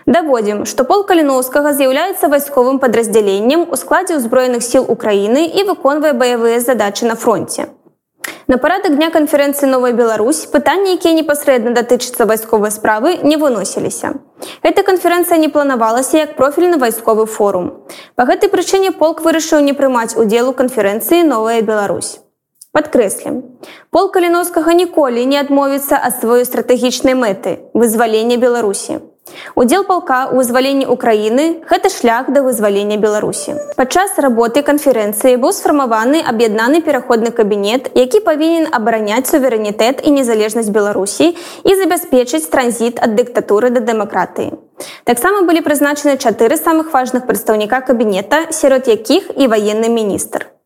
[0.07, 6.63] Даводзім, што пол каліноўскага з'яўляецца вайсковым падраздзяленнем у складзе ўзброеных сіл Украіны і выконвае баявыя
[6.63, 7.67] задачы на фронте.
[8.49, 14.13] На парадак дня канферэнцыі новая Беларусь пытанні, якія непасрэдна датычацца вайсковай справы не выносіліся.
[14.63, 17.83] Эта канферэнцыя не планавалася як профільны вайсковы форум.
[18.15, 22.23] Па гэтай прычыне полк вырашыў не прымаць удзел у канферэнцыі новая Беларусь.
[22.71, 23.43] Падкрэслім.
[23.91, 29.03] Пол каліноўскага ніколі не адмовіцца ад сваёй стратэгічнай мэты вызвалення Беларусі.
[29.55, 33.55] Удзел палка ў вызваленні Украіны гэта шлях да вызвалення Беларусі.
[33.77, 41.33] Падчас работы канферэнцыі быў сфармаваны аб'яднаны пераходны кабінет, які павінен абараняць суверэнітэт і незалежнасць Беларусі
[41.63, 44.57] і забяспечыць транзіт ад дыктатуры да дэмакратыі.
[45.03, 50.56] Таксама былі прызначаны чатыры самых важных прадстаўніка кабінета, сярод якіх і ваенны міністр.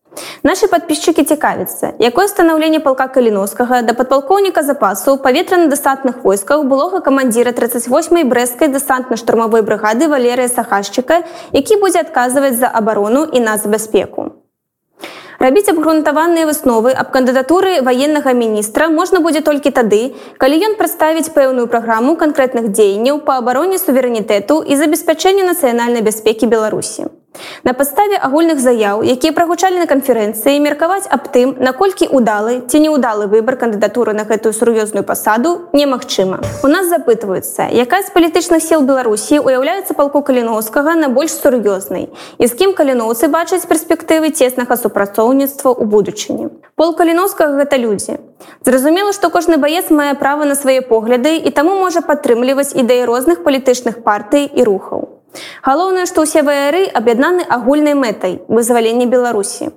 [0.42, 8.28] Нашы падпісчыкі цікавяцца, якое станаўленне палка каліноскага да падпалкоўніка запасу паветрана-дэсантных войскаў былога камандзіра 38
[8.28, 11.22] брэскай дэсантна-штурмавой брыгады валерыя сахашчыка,
[11.52, 14.32] які будзе адказваць за абарону і нас бяспеку.
[15.42, 21.66] Рабіць абгрунтаваныя высновы аб кандыдатуры ваеннага міністра можна будзе толькі тады, калі ён прадставіць пэўную
[21.72, 27.10] праграму канкрэтных дзеянняў па абароне суверэнітэту і забеспячэнню нацыянальнай бяспекі Беларусі.
[27.64, 33.28] На падставе агульных заяў, якія прагучалі на канферэнцыі меркаваць аб тым, наколькі удалы ці неудалы
[33.30, 36.42] выбар кандыдатуры на гэтую сур'ёзную пасаду немагчыма.
[36.62, 42.44] У нас запытваюцца, якая з палітычных сіл Беларусі уяўляецца палку каліноўскага на больш сур'ёзнай і
[42.46, 46.50] з кім каліноўцы бачаць перспектывы цеснага супрацоўніцтва ў будучыні.
[46.76, 48.18] Пол каліноўскага гэта людзі.
[48.66, 53.46] Зразумела, што кожны баец мае права на свае погляды і таму можа падтрымліваць ідэі розных
[53.46, 55.21] палітычных партый і рухаў.
[55.62, 59.72] Галоўнае, што ўсе ваяры аб'яднаны агульнай мэтай вызвалення Беларусі.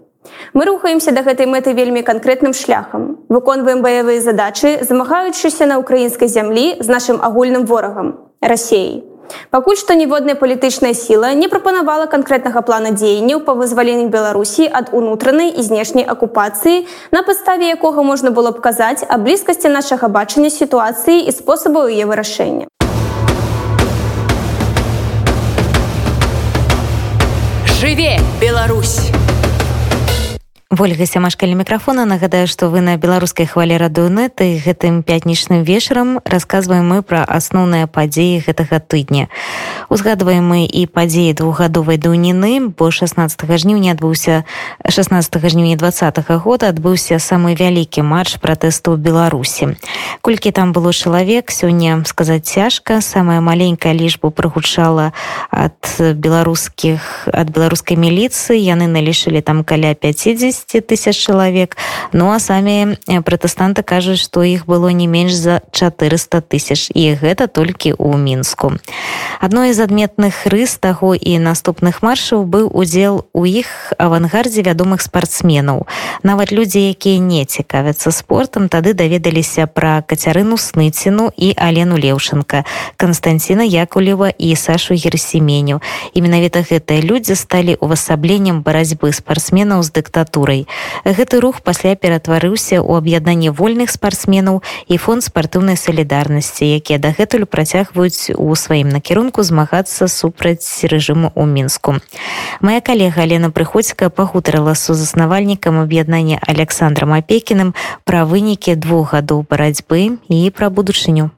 [0.54, 3.18] Мы рухаемся да гэтай мэты вельмі канкрэтным шляхам.
[3.30, 9.04] Выконваем баявыя задачы, замагаючыся на украінскай зямлі з нашым агульным ворагам рассеяй.
[9.50, 15.50] Пакуль што ніводная палітычная сіла не прапанавала канкрэтнага плана дзеянняў па вызваленні Беларусі ад унутранай
[15.50, 21.26] і знешняй акупацыі, на падставе якога можна было б казаць аб блізкасці нашага бачання сітуацыі
[21.26, 22.70] і спосабу яе вырашэння.
[27.86, 29.12] Жыве Беларусь!
[30.81, 36.89] Ольга сямашкалі мікрафона нагадаю што вы на беларускай хвалі радыонет і гэтым пятнічным вечарам расказваем
[36.89, 39.29] мы пра асноўныя падзеі гэтага тыдня.
[39.88, 44.43] Узгадваем мы і падзеі двухгадовай даўніны бо 16 жніўня адбыўся
[44.81, 49.77] 16 жніўня двадцатого года адбыўся самы вялікі матч пратэсту ў беларусі.
[50.25, 53.01] Колькі там было чалавек сёння сказаць цяжка.
[53.05, 55.13] Самая маленькая лічбу прагучала
[55.51, 58.57] ад беларускіх ад беларускай міліцыі.
[58.57, 61.78] Яны налічылі там каля 50 200 тысяч чалавек
[62.12, 66.89] ну а самі э, пратэстанты кажуць што іх было не менш за 400 тысяч.
[66.93, 68.73] І гэта толькі ў мінску
[69.39, 75.86] адной з адметных рыс таго і наступных маршаў быў удзел у іх авангардзе вядомых спартсменаў
[76.23, 82.63] нават людзі якія не цікавяцца спортам тады даведаліся пра кацярыну сныціну і алену леўшенко
[82.97, 85.82] константина якулева і сашу герсеменю
[86.13, 90.68] і менавіта гэтыя людзі сталі увасабленнем барацьбы спартсменаў з дыктатурай гісторый.
[91.06, 98.34] Гэты рух пасля ператварыўся ў аб'яднанне вольных спартсменаў і фонд спартыўнай салідарнасці, якія дагэтуль працягваюць
[98.36, 102.00] у сваім накірунку змагацца супраць рэжыму ў мінску.
[102.62, 110.39] Мая калега Алена прыходзька пагутарыла сузаснавальнікам аб'яднання Александром апекіным пра вынікі двух гадоў барацьбы і
[110.50, 111.32] пра будучыню.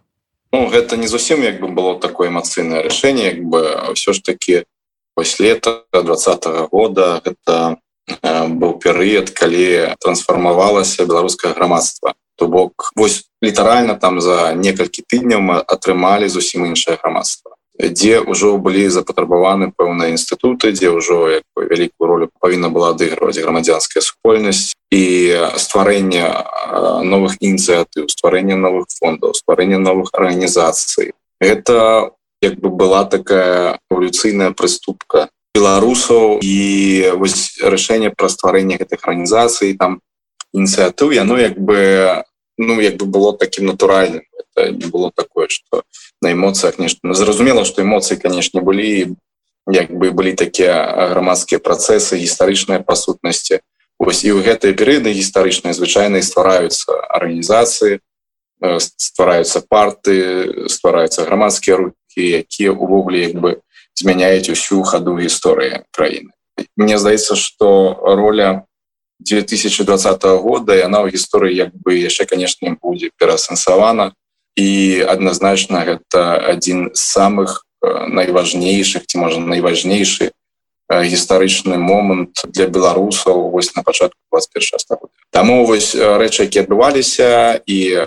[0.54, 4.64] Ну, гэта не зусім як бы было такое эмацыйнае рашэнне як бы ўсё ж таки
[5.14, 7.78] пасля лета двадцатого года гэта
[8.24, 15.56] быў перыяд калі трансфармавалася беларускае грамадства то бок вось літаральна там за некалькі тыдняў мы
[15.60, 22.74] атрымалі зусім іншае грамадства дзе ўжо былі запатрабаваны пэўныя інстытуты дзе ўжо вялікую ролю павінна
[22.74, 25.04] была адыгрываць грамадзянская супольнасць і
[25.62, 31.14] стварэнне э, новых ініцыятыў стварэння новых фондаў стварэння новых арганізацый.
[31.40, 36.58] Это як бы была такая эволюцыйная прыступка беларусаў і
[37.18, 40.00] вось рашэнне пра стварэнне гэтых арганізацый там
[40.54, 42.22] ініцыятыў яно як бы
[42.58, 44.24] ну як бы было таким натуральным.
[44.38, 45.84] Это не было такое что
[46.22, 47.00] на эмоцыях нешта.
[47.04, 49.16] Ну, зразумела что эмоцыі конечно былі
[49.68, 53.60] як бы былі такія грамадскія працэсы гістарычныя па сутнасці.
[54.00, 58.00] Ось і ў гэтыя перыяды гістарычныя звычайна ствараюцца арганізацыі
[58.82, 63.62] ствараюцца парты ствараюцца грамадскія рукі якія увогуле як бы
[63.98, 66.32] змяняюць усю хаду гісторыі краіны
[66.76, 68.66] Мне здаецца что роля
[69.20, 74.14] 2020 года яна ў гісторыі як бы яшчэ канешне будзе пераасэнсавана
[74.58, 74.70] і
[75.10, 80.32] адназначна гэта адзін з самых найважнейшых ці можа найважнейшы
[80.90, 88.06] гістарычны момант для беларусаў вось на пачатку 21 стагода Таму вось рэчы які адбываліся і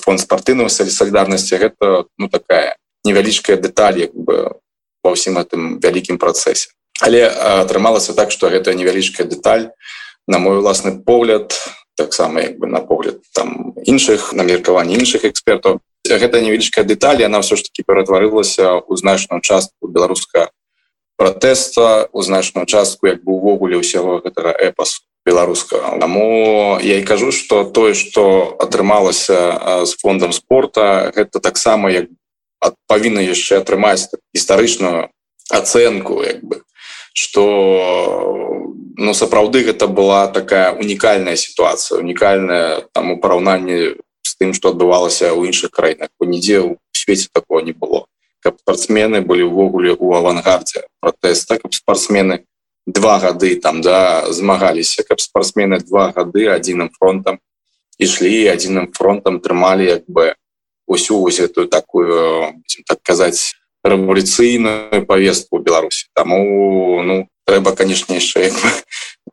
[0.00, 4.56] фонд спартыўнага салідарнасці гэта ну такая невялічкая дэталь як бы
[5.04, 9.70] ва ўсім гэтым вялікім працэсе але атрымалася так что гэта невялічкая дэталь
[10.26, 11.52] на мой уласны погляд
[11.96, 17.40] таксама як бы на погляд там іншых на меркаванні іншых экспертаў гэта невялічкая дэталь она
[17.40, 20.50] все ж таки ператварылася у значную частку беларуска
[21.16, 25.98] пратэста у значную частку як бы увогуле ўсяго гэтага эпасу беларускага.
[25.98, 32.12] Таму я і кажу что тое что атрымалася з фондом спорта гэта таксама як
[32.86, 35.10] павінна яшчэ атрымаць гістарычную
[35.50, 36.62] ацэнку як бы
[37.14, 37.44] что
[38.96, 45.30] ну сапраўды гэта была такая унікальная сітуацыя унікальная там у параўнанні з тым что адбывалася
[45.34, 48.06] ў іншых краінах нідзе ў свеце такого не было.
[48.40, 52.44] Каб спартсмены былі ўвогуле у авангардзе протэста каб спартсмены
[52.84, 57.40] два гады там да змагаліся каб спартсмены два гады адзіным фронтам
[57.96, 60.34] ішлі адзіным фронтам трымалі як бы
[60.86, 68.52] усю вось эту такую так казаць рэволюцыйную повестку беларусі таму ну трэба канешне яшчэ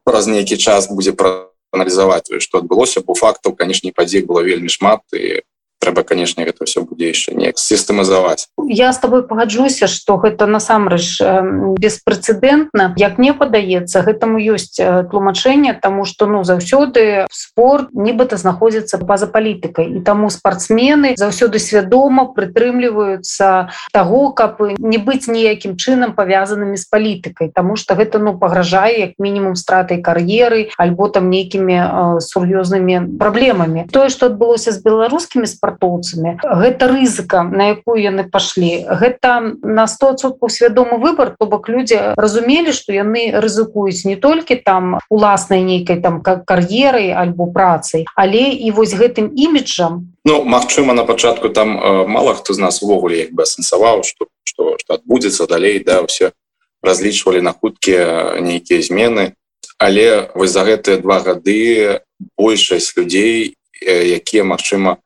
[0.04, 5.42] праз нейкі час будзе прааналізаваць што адбылося по факту канешне падзей было вельмі шмат і
[5.82, 11.22] трэба канешне гэта все будзе яшчэ неяк сістэмазаваць я с тобой пагаджуся что гэта насамрэч
[11.82, 19.28] беспрэцэдэнтна як мне падаецца гэтаму ёсць тлумачэнне тому что ну заўсёды спорт нібыта знаходзіцца па-за
[19.28, 19.98] палітыкай.
[19.98, 27.52] І таму спартсмены заўсёды свядома прытрымліваюцца того каб не быць ніякім чынам павязанымі з палітыкай.
[27.54, 33.88] Тому что гэта ну пагражае як мінімум стратай кар'еры альбо там нейкімі сур'ёзнымі праблемамі.
[33.92, 38.86] Тое что адбылося з беларускімі спартсменамі спартоўцамі гэта рызыка на якую яны пашлі.
[38.88, 45.00] Гэта на 100соткаў свядомы выбор то бок людзі разумелі што яны рызыкуюць не толькі там
[45.10, 50.12] уласнай нейкай там как кар'ерай альбо працай але і вось гэтым іміджам.
[50.26, 54.28] Ну Мачыма на пачатку там э, мало хто з нас увогуле як бы асэнсаваў что
[54.44, 56.32] что адбудзецца далей да все
[56.84, 59.34] разлічвалі на хуткія нейкія змены.
[59.78, 62.02] Але вось за гэтыя два гады
[62.38, 64.98] большасць людзей якія Мачыма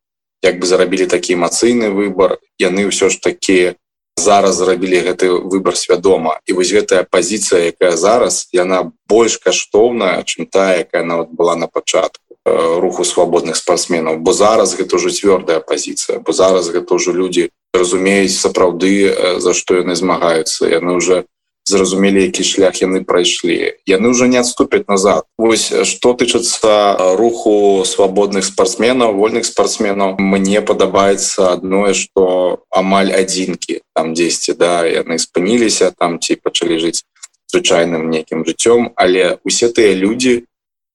[0.45, 3.75] як бы зарабілі такі эмацыйны выбор яны ўсё ж такі
[4.15, 6.39] зараз зрабілі гэты выбор свядома.
[6.47, 11.67] І вось гэтая пазіцыя якая зараз яна больш каштоўная чым та якая нават была на
[11.67, 17.49] пачатку руху свабодных спортсменаў бо зараз гэта ўжо цвёрдая пазіцыя бо зараз гэта ўжо людзі
[17.73, 20.69] разумеюць сапраўды за што яны змагаюцца.
[20.69, 21.25] Яны уже
[21.65, 23.73] зразумелі які шлях яны прайшлі.
[23.89, 25.25] Яны уже не адступяць назад.
[25.37, 34.13] Вось что тычыцца руху свабодных спортсменаў вольных спортсменаў мне падабаецца адное что амаль адзінкі там
[34.13, 37.03] 10 да яны спыніліся там ці пачалі жыць
[37.49, 38.93] звычайным нейкім жыццём.
[38.95, 40.45] Але усе тыя людзі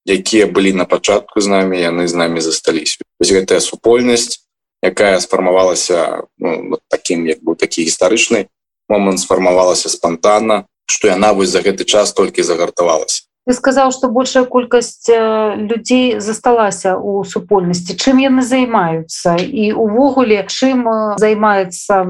[0.06, 3.02] якія былі на пачатку з намі яны з намі засталіся.
[3.18, 4.46] Гэтая супольнасць
[4.82, 8.46] якая сфармавалася ну, таким як быў такі гістарычны
[8.90, 13.24] момант сфармавалася спонтанна что яна вось за гэты час толькі загартавалася.
[13.48, 17.96] Ты сказаў что большая колькасць людзей засталася у супольнасці.
[17.96, 19.40] Чым яны займаюцца?
[19.40, 20.84] І увогуле чым
[21.16, 22.04] займаецца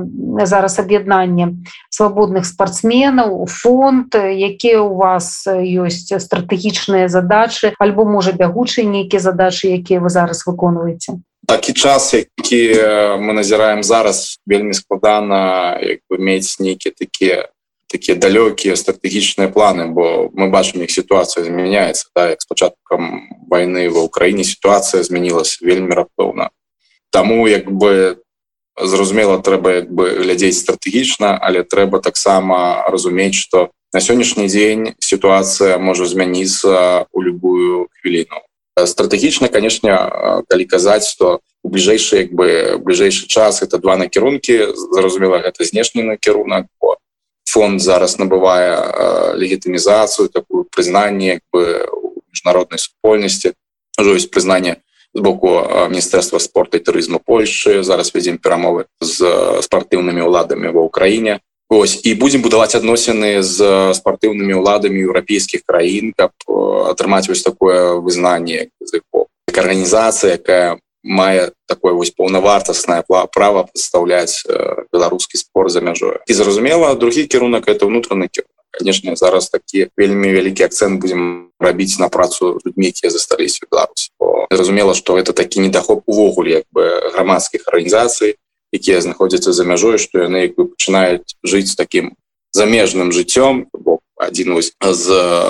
[0.45, 9.23] зараз аб'яднанне свабодных спортсменаў фонд якія у вас ёсць стратэгічныя задачы альбо можа бягучыя нейкія
[9.23, 12.75] задачы якія вы зараз выконваеце такі час які
[13.21, 15.81] мы назіраем зараз вельмі складана
[16.11, 17.49] мець нейкія такія
[17.91, 23.91] такія далёкія стратэгічныя планы бо мы бачым іх сітуацыя змяняецца да, як з пачаткам войны
[23.91, 26.55] ва ўкраіне сітуацыя змянілася вельмі раптоўна.
[27.11, 28.23] Таму як бы
[28.79, 35.83] зразумела трэба як бы глядзець стратэгічна але трэба таксама разумець что на сённяшні дзень сітуацыя
[35.83, 38.39] можа змяніцца у любую хвіліну
[38.77, 39.95] стратэгічна канешне
[40.49, 46.03] калі казаць что у бліжэйшы як бы бліжэйшы час это два накірункі зразумела гэта знешні
[46.03, 46.97] накірунак бо
[47.45, 51.87] фонд зараз набывае легітымізацыю такую прызнанне як бы
[52.31, 53.53] міжнароднай супольнасці
[53.99, 54.81] ўжо ёсць прызнанне
[55.15, 55.59] з боку
[55.91, 59.27] міністэрства спорта і турызму Польшы зараз вядзем перамовы з
[59.67, 63.63] спартыўнымі ўладамі ва ўкраіне Ось і будзем будаваць адносіны з
[63.95, 66.35] спартыўнымі ўладамі еўрапейскіх краін каб
[66.91, 68.75] атрымаць вось такое вызнанне
[69.55, 74.43] арганізацыя якая мае такое вось паўнавартаснае права прадстаўляць
[74.91, 78.51] беларускі спорт за мяжою і зразумела другі кірунак это ўнутраны кірунак.
[78.71, 84.11] Канешне зараз такі вельмі вялікі акцент будзем рабіць на працу людьми якія засталіся Беларусь
[84.51, 88.43] зразумела что это такі недахоп увогуле як бы грамадскіх арганізацый
[88.73, 92.15] якія знаходзяцца за мяжой што яны як бы пачынаюць жыць таким
[92.53, 95.07] замежным жыццём бо адзін з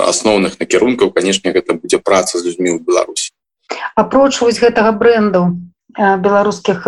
[0.09, 3.33] асноўных накірункаў канешне гэта будзе праца з людзьмі ў беларусі
[3.95, 5.57] апроч вось гэтага бренду
[5.97, 6.87] беларускіх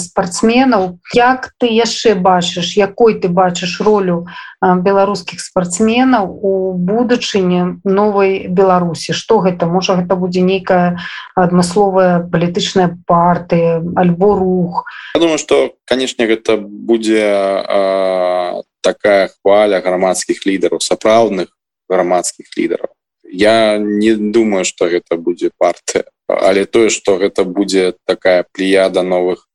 [0.00, 4.26] спартсменаў як ты яшчэ бачыш якой ты бачыш ролю
[4.60, 9.12] беларускіх спартсменаў у будучыні новой беларусі?
[9.12, 9.66] Что гэта?
[9.66, 11.00] Можа гэта будзе нейкая
[11.34, 14.84] адмысловая палітычная партыя альбо рух?
[15.14, 21.48] Я думаю что канешне гэта будзе а, такая хваля грамадскіх лідараў сапраўдных
[21.88, 22.92] грамадскіх лідараў.
[23.24, 26.04] Я не думаю что гэта будзе партыя
[26.38, 29.46] але тое что гэта будзе такая плеяда новых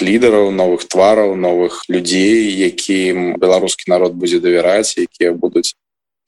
[0.00, 5.76] лідараў новых твараў новых людзей якім беларускі народ будзе давяраць якія будуць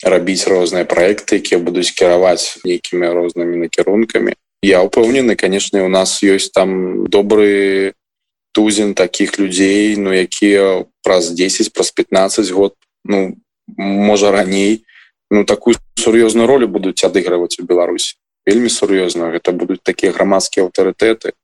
[0.04, 4.36] рабіць розныя проекты якія будуць кіраваць нейкімі рознымі накірункамі.
[4.62, 7.94] Я упэўнены канешне у нас ёсць там добры
[8.52, 12.74] тузін таких людзей ну якія праз 10 праз 15 год
[13.04, 13.36] ну
[13.76, 14.84] можа раней
[15.30, 18.16] ну такую сур'ёзную ролю будуць адыгрываць у беларусі
[18.46, 19.34] вельмі сур'ёзна.
[19.34, 21.34] Гэта будуць такія грамадскія аўтарытэты.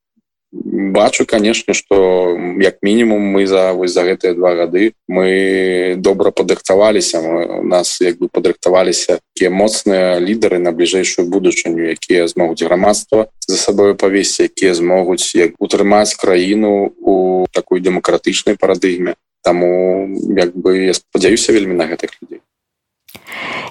[0.52, 7.20] Бачу конечно что як мінімум мы за вось за гэтыя два гады мы добра падрыхтаваліся.
[7.20, 13.56] У нас як бы падрыхтаваліся такія моцныя лідары на бліжэйшую будучыню якія змогуць грамадства за
[13.56, 19.16] сабою павесці якія змогуць як утрымаць краіну у такой дэмакратычнай парадыгме.
[19.40, 22.44] Таму як бы я спадзяюся вельмі на гэтых людзей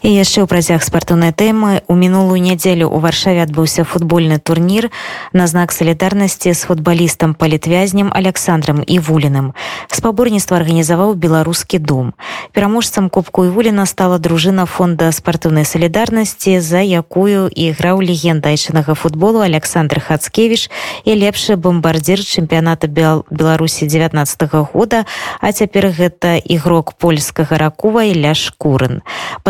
[0.02, 1.86] і яшчэ ў працяг спартыўнай тэмы.
[1.88, 4.90] У мінулую нядзелю у варшаве адбыўся футбольны турнір
[5.34, 9.54] на знак салідарнасці з футбалістам палітвязнем александром івуліным.
[9.94, 12.14] Спаборніцтва арганізаваў беларускі дом.
[12.52, 20.02] Пераможцам кубку івуліна стала дружына фонда спартыўнай салідарнасці за якую іграў легенда айчынага футболу александр
[20.02, 20.70] хацкевич
[21.06, 22.90] і лепшы бомбардзір чэмпіяната
[23.30, 25.06] беларусі 19 -го года
[25.40, 29.02] а цяпер гэта ігрок польскага ракува ля шкурын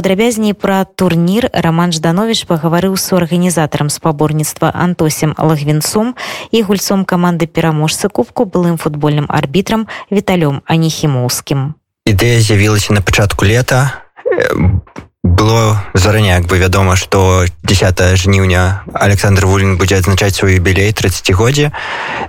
[0.01, 6.17] падрабязней пра турнір роман жданович пагаварыў з арганізатарам спаборніцтва антосем лагвінцом
[6.49, 11.77] і гульцом каманды пераможцы кубку былым футбольным арбітрам віталём анехімоўскім
[12.09, 14.01] ідэя з'явілася на пачатку лета.
[15.21, 21.69] Было заранее як бы вядома что 10 жніўня александр вулін будзе адзначаць свой юбілей 30годдзе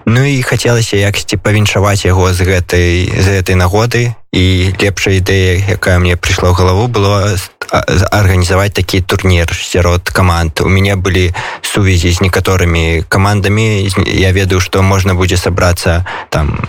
[0.05, 4.13] ну і хацелася яксьці павіншаваць яго з гэтай з гэтай нагоды.
[4.33, 7.37] І лепшая ідэя якая мне прыйшла ў галаву было
[7.73, 14.83] арганізаваць такі турнір сярод каманд у мяне былі сувязі з некаторымі камандамі я ведаю што
[14.83, 16.61] можна будзе сабрацца там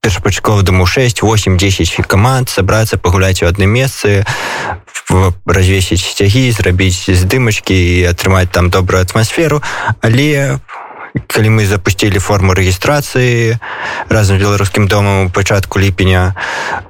[0.00, 4.24] першапачкова думаю 6 8 10 команд собраться пагуляць у адным месцы
[5.46, 9.62] развесіць сцягі зрабіць здымачкі і атрымаць там добрую атмасферу
[10.00, 10.58] але
[11.26, 13.58] калі мы запустили форму рэгістрацыі
[14.08, 16.34] разам беларускім домам у пачатку ліпеня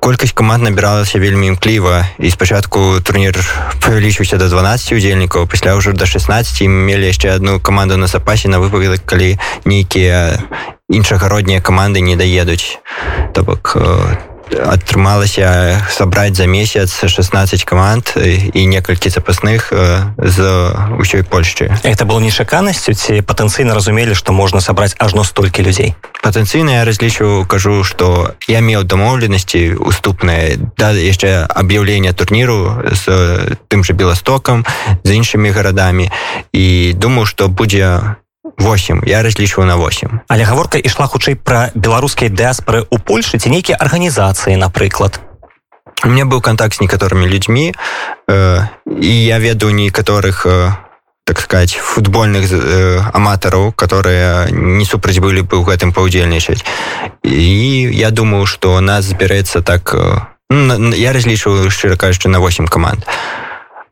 [0.01, 2.07] колькасць каманд набіралася вельмі імкліва.
[2.19, 3.39] І спачатку турнір
[3.83, 8.59] павялічыўся до 12 удзельнікаў пасля ўжо до 16 мелі яшчэ одну каманду на запасе на
[8.63, 10.39] выпадак калі нейкія
[10.89, 12.79] іншагароднія каманды не даедуць.
[13.35, 13.77] То бок
[14.55, 19.73] атрымалася сабраць за месяц 16 каманд і некалькі запасных
[20.19, 20.39] з
[20.99, 21.73] ўсёй польшчы.
[21.83, 25.95] Это было нечаканасцю ці патэнцыйна разумелі што можна сабраць ажно столькі людзей?
[26.23, 33.05] Патэнцыйна я разлічу кажу што я меў дамоўленасці уступныя да яшчэ аб'яўлення турніру з
[33.69, 34.65] тым жа беластокам
[35.05, 36.11] з іншымі гарадамі.
[36.53, 42.29] І думаю што будзе 8 я разлічваю на 8 але гаворка ішла хутчэй пра беларускай
[42.29, 45.21] дыаспоры у польльшы ці нейкія арганізацыі напрыклад.
[46.05, 47.71] У меня быў контакт з некаторымі людзьмі
[48.27, 50.75] э, і я ведаю некаторых э,
[51.25, 56.67] так сказать футбольных э, аматараў которые не супраць былі бы ў гэтым паўдзельнічаць
[57.23, 60.19] і я думаю что нас збярэцца так э,
[60.99, 63.07] я разлічваю шчыра кажучы на 8 команд.
[63.07, 63.42] а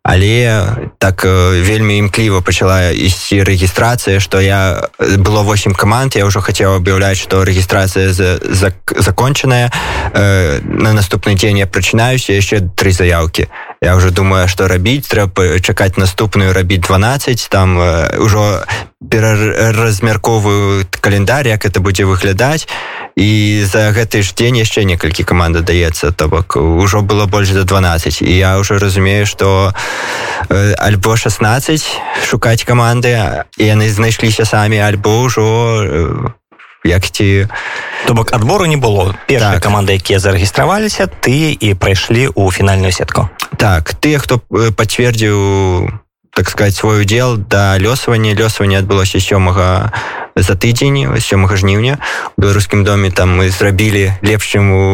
[0.02, 0.64] але
[0.98, 7.20] так вельмі імкліва пачала ісці рэгістрацыя што я было 8 каманд я ўжо хацеў аб'яўляць
[7.20, 9.70] што рэгістрацыя за, за, закончаная.
[10.14, 13.48] Э, на наступны дзень я прачынаюся яшчэ тры заявкі
[13.80, 17.80] я уже думаю што рабіць трэба чакаць наступную рабіць 12 там
[18.20, 18.60] ўжо
[19.00, 22.68] пераразмярковую календар як это будзе выглядаць
[23.16, 27.64] і за гэты ж дзень яшчэ некалькі каманда даецца то бок ужо было больш за
[27.64, 29.72] 12 і я ўжо разумею што
[30.48, 33.16] э, альбо 16 шукаць каманды
[33.56, 36.36] і яны знайшліся самі альбо ўжо
[36.84, 37.48] э, як ці
[38.06, 39.62] то бок адбору не было першая так.
[39.62, 44.40] каманда якія зарэгістраваліся ты і прайшлі ў фінальную сетку так тыя хто
[44.76, 46.00] пацвердзіў у
[46.32, 49.92] так сказать свой удзел да лёсавання лёсавання адбылося сёмага
[50.42, 51.98] за тыдзень сёмага жніўня.
[52.36, 54.84] У беларускім доме там мы зрабілі лепшым у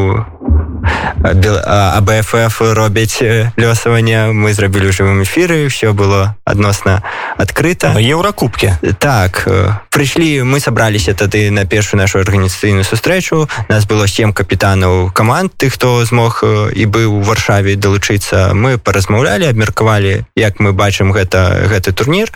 [1.22, 3.22] абф робяць
[3.57, 4.32] лёсаванне.
[4.32, 7.03] Мы зрабілі ў жывым эфіры все было адносна
[7.36, 7.94] адкрыта.
[7.99, 9.49] Еўракубкі так
[9.90, 13.49] прыйшлі мы сабраліся тады на першую нашу арганізацыйную сустрэчу.
[13.68, 18.55] Нас было сем капітанаў каманд тых хто змог і быў у варшаве далучыцца.
[18.55, 22.30] Мы паразмаўлялі абмеркавалі як мы бачым гэта гэты турнір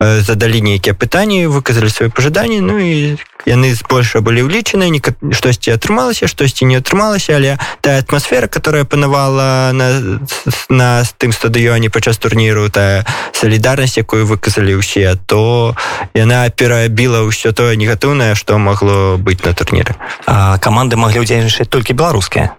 [0.00, 4.90] задалі нейкія пытанні выказалі свае пажаданні ну і яны збольша былі ўлічаны
[5.32, 10.18] штосьці атрымалася штосьці не атрымалася але тая атмасфера которая панавала на
[10.68, 15.74] на тым стадыёне падчас турніру тая салідарнасць якую выказалі ўсе то
[16.14, 19.94] яна перабіла ўсё тое негатыўнае што магло быць на турніры.
[20.60, 22.56] Каманды маглі ўдзельнічаць толькі беларускія?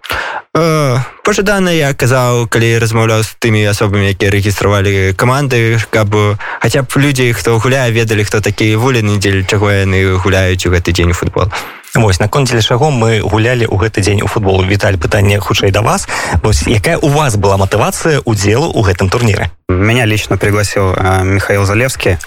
[0.55, 6.15] Э, пожадана я казаў калі размаўляў з тымі асобамі якія рэгістравалі каманды каб
[6.63, 10.91] хаця б людзі хто гуляе ведалі хто такія вуліны дзеля чаго яны гуляюць у гэты
[10.91, 11.47] дзень у футбол.
[11.95, 15.79] Вось наконт дзеля чаго мы гулялі ў гэты дзень у футболу віталь пытанне хутчэй да
[15.81, 16.07] вас.
[16.43, 19.47] Вось якая у вас была матывацыя удзелу ў гэтым турнире?
[19.69, 22.17] Меня лично пригласил э, Михаил Залевский.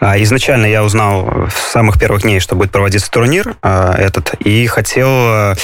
[0.00, 4.66] Э, изначально я узнал в самых первых дней что будет проводиться турнир э, этот и
[4.66, 5.56] хотел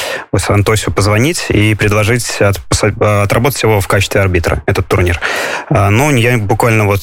[0.49, 2.61] Антосию позвонить и предложить от,
[3.03, 5.20] отработать его в качестве арбитра этот турнир.
[5.68, 7.03] Но я буквально вот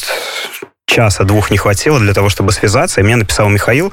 [0.86, 3.02] часа двух не хватило для того, чтобы связаться.
[3.02, 3.92] И мне написал Михаил,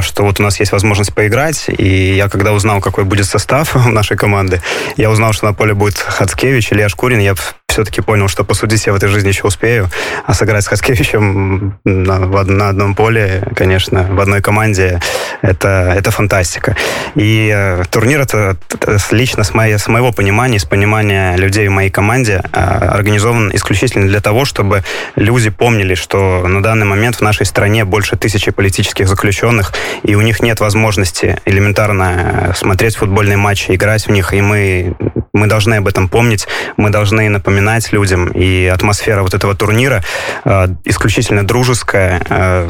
[0.00, 1.66] что вот у нас есть возможность поиграть.
[1.68, 4.60] И я когда узнал, какой будет состав нашей команды,
[4.96, 7.20] я узнал, что на поле будет Хацкевич, Илья Шкурин.
[7.20, 7.34] Я
[7.70, 9.88] все-таки понял, что посудить я в этой жизни еще успею,
[10.26, 15.00] а сыграть с Хаскевичем на, на одном поле, конечно, в одной команде,
[15.42, 16.76] это, это фантастика.
[17.14, 21.70] И э, турнир это, это лично с, моей, с моего понимания, с понимания людей в
[21.70, 24.82] моей команде э, организован исключительно для того, чтобы
[25.16, 30.20] люди помнили, что на данный момент в нашей стране больше тысячи политических заключенных, и у
[30.20, 34.96] них нет возможности элементарно смотреть футбольные матчи, играть в них, и мы,
[35.32, 36.46] мы должны об этом помнить,
[36.76, 37.59] мы должны напоминать
[37.92, 40.02] людям, и атмосфера вот этого турнира
[40.44, 42.68] э, исключительно дружеская, э,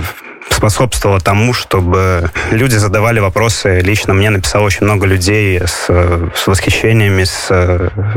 [0.49, 3.81] способствовало тому, чтобы люди задавали вопросы.
[3.81, 7.49] Лично мне написало очень много людей с, с восхищениями, с,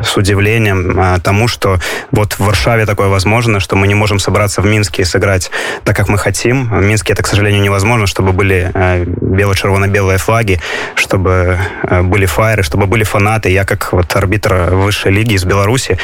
[0.03, 1.80] с удивлением а, тому, что
[2.11, 5.51] вот в Варшаве такое возможно, что мы не можем собраться в Минске и сыграть
[5.84, 6.69] так, как мы хотим.
[6.69, 10.61] В Минске это, к сожалению, невозможно, чтобы были а, бело-червоно-белые флаги,
[10.95, 13.49] чтобы а, были фаеры, чтобы были фанаты.
[13.49, 15.97] Я как вот арбитр высшей лиги из Беларуси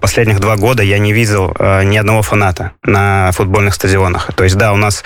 [0.00, 1.54] последних два года я не видел
[1.84, 4.30] ни одного фаната на футбольных стадионах.
[4.34, 5.04] То есть, да, у нас,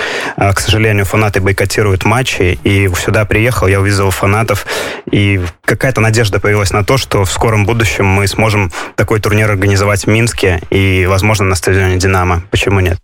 [0.54, 4.66] к сожалению, фанаты бойкотируют матчи, и сюда приехал, я увидел фанатов,
[5.10, 10.04] и какая-то надежда появилась на то, что в скором будущем мы сможем такой турнир организовать
[10.04, 12.42] в Минске и, возможно, на стадионе «Динамо».
[12.50, 12.98] Почему нет?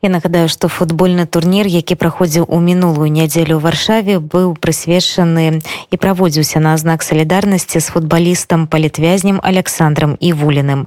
[0.00, 5.58] Я нагадаю, што футбольны турнір, які праходзіў у мінулую нядзелю ў варшаве быў прысвечаны
[5.90, 10.86] і праводзіўся на знак салідарнасці з футбалістам палітвязнем Александром і вуліным.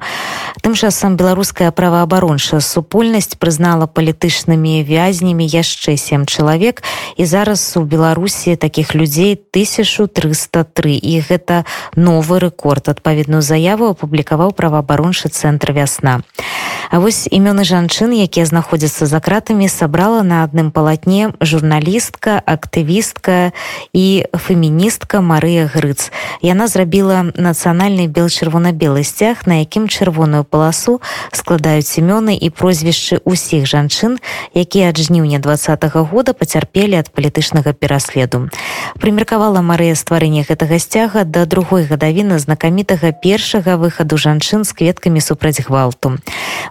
[0.63, 6.79] Тым часам беларуская праваабаронша супольнасць прызнала палітычнымі вязнямі яшчэ сем чалавек
[7.19, 11.67] і зараз у Беларусі такіх людзей 1303 і гэта
[11.99, 16.23] новы рэкорд адпаведную заяву апублікаваў праваабароншы цэнтр вясна.
[16.91, 23.51] А вось імёны жанчын, якія знаходзяцца знаходзіцца за кратамі сабрала на адным палатне журналістка актывістка
[23.93, 26.11] і феміністка Марыя грыц.
[26.41, 31.01] Яна зрабіла нацыянальны бел чырвона-белы сцяг на якім чырвоную паласу
[31.33, 34.19] складаюць семёны і прозвішчы ўсіх жанчын
[34.53, 38.49] якія ад жніўня двадцатого года пацярпелі ад палітычнага пераследу.
[39.01, 45.61] Прымеркавала Марыя стварэння гэтага сцяга да другой гадавіны знакамітага першага выхаду жанчын з кветкамі супраць
[45.61, 46.21] гвалту.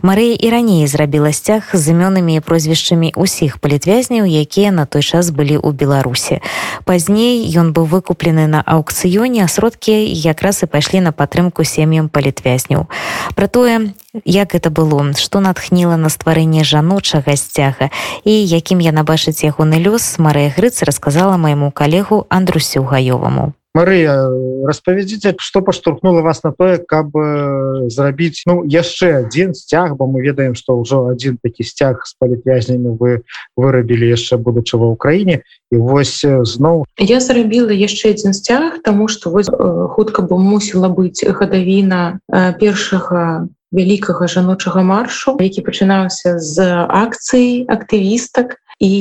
[0.02, 5.02] Марыя і раней зрабіла сцяг з імёнамі імёнамі і прозвішчамі ўсіх палітвязняў якія на той
[5.02, 6.44] час былі ў беларусі.
[6.84, 12.92] Пазней ён быў выкуплены на аўкцыёне а сродкі якраз і пайшлі на падтрымку сем'ям палітвязняў.
[13.34, 17.88] Про тое як это было што натхніла на стварэнне жаночага сцяга
[18.24, 24.26] і якім яна бачыць ягоны лёс Марыя грыц расказала майму калегу андрусю гаёваму Марыя
[24.66, 30.26] распавядзіце што паштурхнула вас на тое каб э, зрабіць ну яшчэ адзін сцяг бо мы
[30.26, 33.22] ведаем што ўжо адзін такі сцяг з палітвязнямі вы
[33.54, 35.46] вырабілі яшчэ будучы ва ўкраіне.
[35.70, 39.46] І вось зноў я зрабіла яшчэ адзін сцяг тому что вось
[39.94, 42.18] хутка бы мусіла быць гадавіна
[42.58, 48.94] першага вялікага жаночага маршу які пачынаўся з акцый актывістак і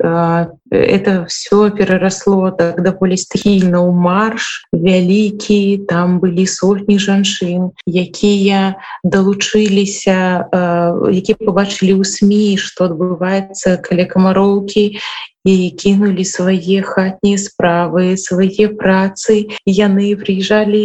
[0.00, 4.68] э, это все пераросло так даволі стхільна ў марш.
[4.72, 10.48] Вялікі там былі сотні жанчын якія далучыліся
[11.08, 14.98] які побачылі ў сМ что адбываецца каля камароўкі
[15.48, 20.84] і кінулі свае хатнія справы свае працы яны прыїджалі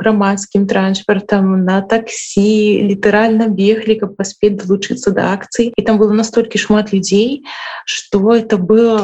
[0.00, 6.58] грамадскім транспартам на таксі літаральна беглі каб паспець далучыцца да акцыі і там было настолькі
[6.58, 7.44] шмат людзей
[7.84, 9.03] что это было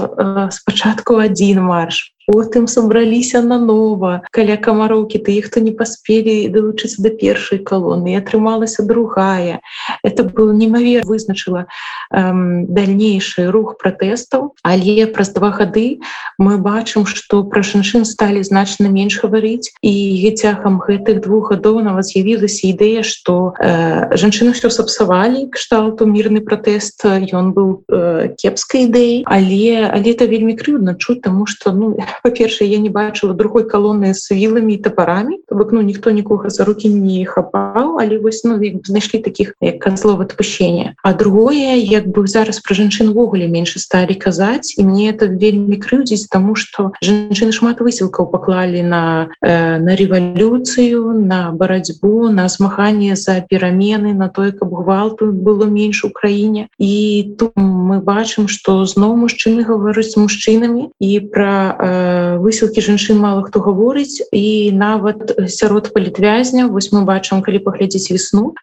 [0.50, 4.22] спачатку один марш потым сабраліся нанова.
[4.30, 9.58] Каля камароўкі ты хто не паспелі далучыцца да першай калоны атрымалася другая.
[10.06, 11.66] Это был немавер вызначыла
[12.14, 14.54] эм, дальнейшы рух пратэстаў.
[14.62, 15.98] Але праз два гады
[16.38, 19.74] мы бачым что пра жанчын сталі значна менш гаварыць.
[19.82, 26.46] І цягам гэтых двух гадоў нават з'явілася ідэя что э, жанчыны все сапсавалі кшталту мірны
[26.46, 27.02] пратэст.
[27.34, 32.68] Ён быў э, кепскай ідэй але але это вельмі крыўдна чуць тому что ну па-першае
[32.68, 35.38] я не бачыла другой калоны з вілами і топарамі.
[35.50, 39.54] Бок ну ніхто нікога за руки не хапаў але вось ну знайшлі таких
[39.96, 45.10] слова отпущения а другое як бы зараз пра жанчын увогуле менш сталі казаць і мне
[45.10, 52.28] это вельмі крыўдзіць тому что жанчыны шмат высілкаў паклалі на э, на рэвалюцыю на барацьбу
[52.28, 56.68] на змаганне за перамены на тое каб гвалту было менш у краіне.
[56.78, 62.09] І тут мы бачым что зноў мужчыны гаворыць з мужчынамі і пра э,
[62.40, 64.24] высілкі жанчын мало хто гаворыць.
[64.32, 68.54] І нават сярод палітвязня вось мы бачым калі паглядзець глядзець весну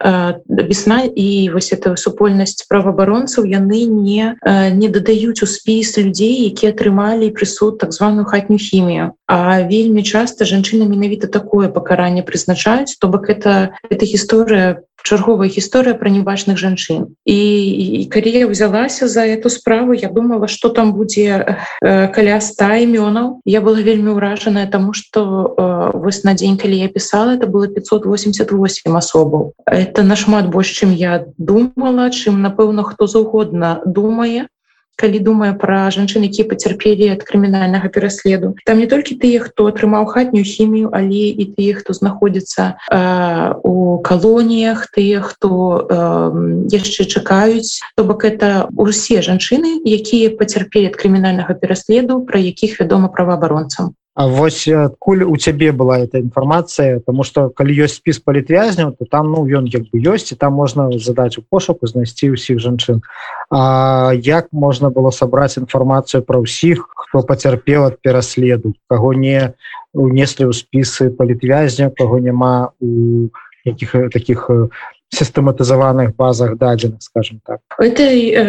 [0.48, 4.36] весна і вось эта супольнасць праваабаронцаў яны не
[4.74, 9.12] не дадаюць у спіс людзей які атрымалі прысуд так званую хатнюю хімію.
[9.28, 15.96] А вельмі часта жанчына менавіта такое пакаранне прызначаюць то бок это эта гісторыя чарговая гісторыя
[15.96, 17.16] пра небачных жанчын.
[17.26, 17.40] І,
[18.02, 22.76] і калі я взялася за эту справу я думала что там будзе э, каля ста
[22.76, 25.22] імёнаў я была вельмі ўражаная тому что
[25.58, 29.54] э, вось на дзень калі я писала это было 588 асобаў.
[29.66, 34.48] Это нашмат больш чым я думала чым напэўна хто заўгодна думае
[34.98, 38.58] калі думаю пра жанчын які пацярпелі ад крымінальнага пераследу.
[38.66, 44.02] Там не толькі тыя хто атрымаў хатнюю хімію але і тыя хто знаходзіцца э, у
[44.02, 45.50] калоніях тыя хто
[45.86, 46.02] э,
[46.74, 47.80] яшчэ чакаюць.
[47.96, 54.26] То бок это усе жанчыны якія пацярпелі ад крымінальнага пераследу пра якіх вядома праваабаронцам А
[54.26, 57.00] вось адкуль у цябе была эта інфармацыя?
[57.06, 60.58] Тому что калі ёсць спіс палітвязняў то там ну ён як бы ёсць і там
[60.58, 63.06] можна задаць у пошуку знайсці ўсіх жанчын.
[63.54, 68.74] А як можна было сабраць інфармацыю пра ўсіх хто пацярпеў ад пераследу?
[68.90, 69.54] Каго не
[69.94, 73.30] унеслі ў спісы палітвязня каго няма у
[73.70, 74.50] якіх таких
[75.14, 77.60] сістэматызаваных базах дадзеных скажем так.
[77.80, 78.04] Это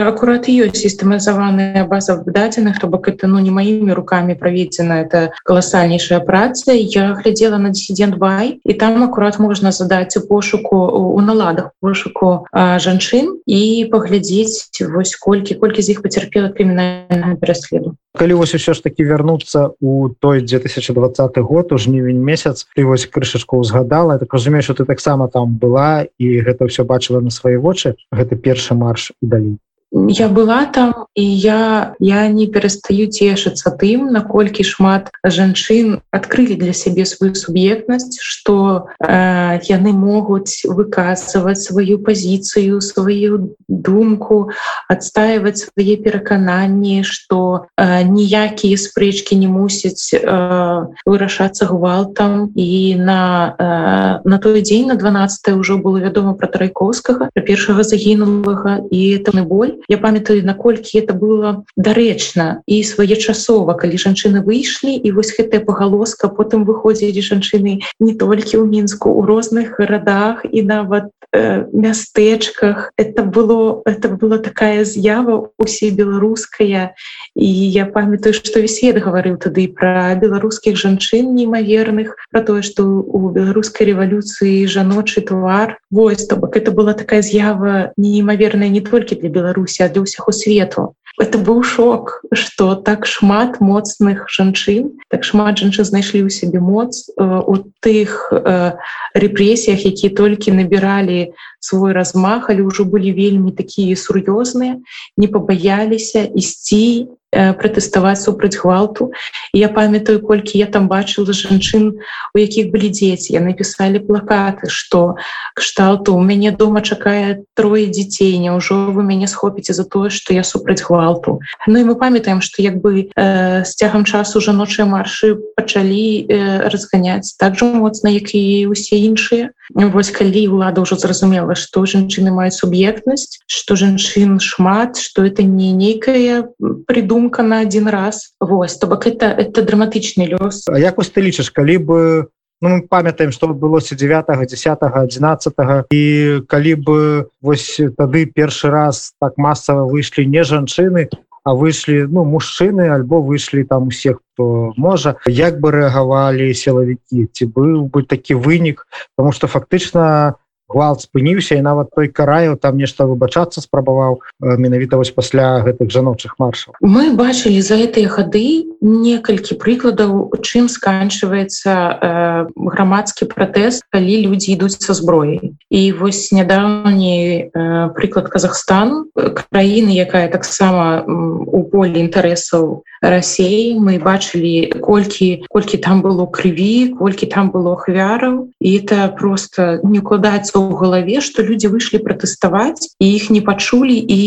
[0.09, 6.21] аккурат ёсць сістэмазаваная база дадзеных то бок это ну не маімі руками праведзена это каласальнейшая
[6.21, 11.71] праца я глядзела на дисидент бай і там аккурат можна задаць у пошуку у наладах
[11.81, 18.75] пошуку жанчын і паглядзець вось колькі колькі з іх пацярпела крымінальнага пераследу калі вось усё
[18.75, 24.35] ж таки вярнуцца у той 2020 год у жнівень месяц ты вось крышачку узгадала так
[24.35, 27.95] разумею что ты таксама там была і гэта ўсё бачыла на свае вочы.
[28.11, 29.57] Гэта першы марш і далей
[29.93, 36.73] я была там і я я не перастаю цешыцца тым наколькі шмат жанчын адкрылі для
[36.77, 44.51] сябе сваю суб'ектнасць что э, яны могуць выказваць сваю пазіцыю сваю думку
[44.89, 52.53] адстаивать свае перакананні что э, ніякія спрэчкі не мусяць э, вырашацца гвалтам.
[52.55, 58.85] І на э, на той дзень на 12 ўжо было вядома про трайковскага першага загінулага
[58.91, 64.93] і это не боль я памятаю наколькі это было дарэчна і своечасова калі жанчыны выйшлі
[64.99, 70.63] і вось гэтая пагалоска потым выходзілі жанчыны не толькі ў мінску у розных гарадах і
[70.67, 72.93] нават э, мястэчках.
[72.97, 76.95] Это было это была такая з'ява усе беларуская.
[77.35, 82.83] І я памятаю что весь свет гаварыў тады пра беларускіх жанчын неймаверных про тое что
[82.83, 85.79] у беларускай рэвалюцыі жаночы твар.
[85.91, 90.33] Вось то бок это была такая з'ява неймаверная не толькі для беларусі беларусі для ўсяго
[90.33, 90.95] свету.
[91.19, 97.11] Это быў шок что так шмат моцных жанчын так шмат жанчын знайшлі ў сябе моц
[97.11, 98.79] э, у тых э,
[99.19, 104.79] рэпрэсіях які толькі набіралі свой размах але ўжо былі вельмі такія сур'ёзныя
[105.19, 109.13] не пабаяліся ісці пратэставаць супраць гвалту.
[109.53, 112.01] Я памятаю колькі я там бачыла жанчын
[112.35, 113.37] у якіх былі дзеці.
[113.37, 115.17] Я напісалі плакаты что
[115.55, 120.43] кшталту у мяне дома чакае трое дзяцей няўжо вы мяне схопіце за тое что я
[120.43, 121.41] супраць гвалту?
[121.67, 126.69] Ну і мы памятаем что як бы э, з цягам часу жаночыя маршы пачалі э,
[126.73, 129.53] разганяць так жа моцна як і усе іншыя.
[129.77, 135.77] Вось калі ўлада ўжо зразумела што жанчыны маюць суб'ектнасць што жанчын шмат что это не
[135.77, 136.49] нейкая
[136.89, 138.35] придумка думка на один раз.
[138.41, 140.65] Вось то бок это это драматычны лёс.
[140.71, 142.29] Як вось ты лічыш калі бы
[142.61, 145.55] ну, мы памятаем что адбылося 9 10 11
[145.91, 151.09] і калі бы вось тады першы раз так масава выйшлі не жанчыны
[151.45, 157.27] а выйшлі ну мужчыны альбо выйшлі там усех хто можа як бы рэагавалі сілавікі?
[157.33, 158.87] Ці быў бы такі вынік?
[159.17, 165.01] Потому что фактычна у гвалт спыніўся і нават той караю там нешта выбачацца спрабаваў менавіта
[165.01, 166.77] вось пасля гэтых жаночых маршаў.
[166.85, 174.77] Мы бачылі за гэтыя хады некалькі прыкладаў чым сканчваецца э, грамадскі пратэст калі людзі ідуць
[174.79, 175.57] са зброяй.
[175.73, 184.79] І вось нядаўні э, прыклад Казахстан краіны якая таксама у полі інтарэсаў рассеі мы бачылі
[184.83, 188.53] колькі колькі там было крыві колькі там было ахвяраў.
[188.61, 193.95] І это просто не укладаецца у галаве что люди выйшлі пратэставаць і іх не пачулі
[193.95, 194.21] і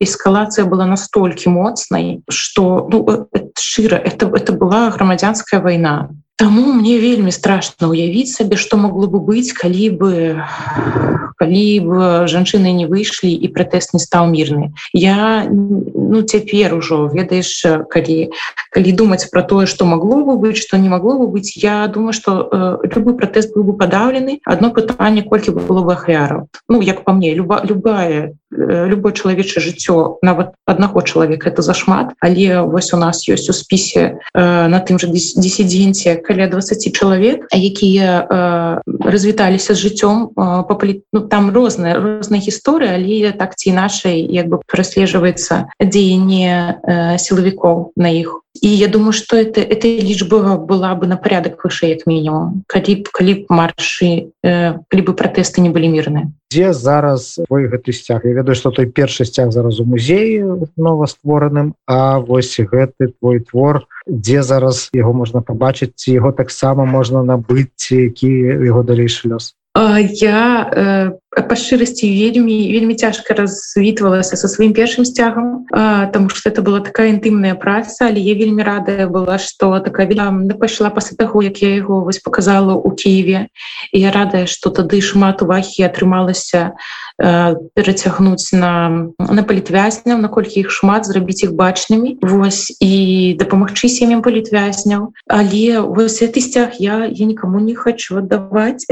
[0.00, 3.28] эскалацыя была настолькі моцнай что ну,
[3.58, 9.20] шчыра это это была грамадзянская вайна Таму мне вельмі страшно уявіць сабе што могло бы
[9.20, 10.12] быць калі бы
[11.42, 11.90] калі б
[12.30, 14.72] жанчыны не выйшлі і пратэст не стаў мірны.
[14.94, 17.50] Я ну цяпер ужо ведаеш
[17.90, 18.30] калі
[18.70, 22.12] калі думаць про тое что могло бы быть что не могло бы быть я думаю
[22.12, 24.38] что э, любой пратэст быў бы падаўлены.
[24.44, 26.48] Одно пытанне колькі бы было бы ахвяраў.
[26.68, 32.12] Ну як по мне люба любая любое чалавечае жыццё нават аднаго чалавека это зашмат.
[32.20, 37.48] Але вось у нас ёсць у спісе э, на тым же дисіденце каля 20 чалавек
[37.52, 40.78] якія э, развіталіся з жыццём э, по
[41.12, 47.92] ну, там розная розная гісторыя але так ці нашай як бы праслежваецца дзеянне э, сілавікоў
[47.96, 48.38] на іх.
[48.60, 52.94] І я думаю что это эта лічба была бы на порядок выше як мінімум калі
[52.94, 57.96] б калі б маршы э, калі бы пратэсты не былі мірныя дзе зараз вы гэты
[57.96, 58.28] сцяг?
[58.28, 60.44] Я ведаю что той першы сцяг зараз у музеі
[60.76, 67.24] новоствораным А вось гэты твой твор дзе зараз яго можна пабачыць ці яго таксама можна
[67.24, 68.28] набыць які
[68.68, 69.56] яго далейшы лёс?
[70.20, 70.68] Я
[71.32, 75.66] па шчырасці вельмі вельмі цяжка развітвалася со сваім першым сцягам
[76.12, 80.06] тому что это была такая інтымная праца але я вельмі радая была что такая
[80.60, 83.48] пайшла пасля таго як я яго вось показала у Киеве.
[83.92, 86.72] І я радая что тады шмат увагі атрымалася
[87.18, 92.18] перацягнуць на на палітвязняў наколькі іх шмат зрабіць іх бачнымі.
[92.22, 95.12] Вось і дапамагчы сем'ям палітвязняў.
[95.28, 98.86] Але вось гэты сцяг я я никому не хочу аддаваць.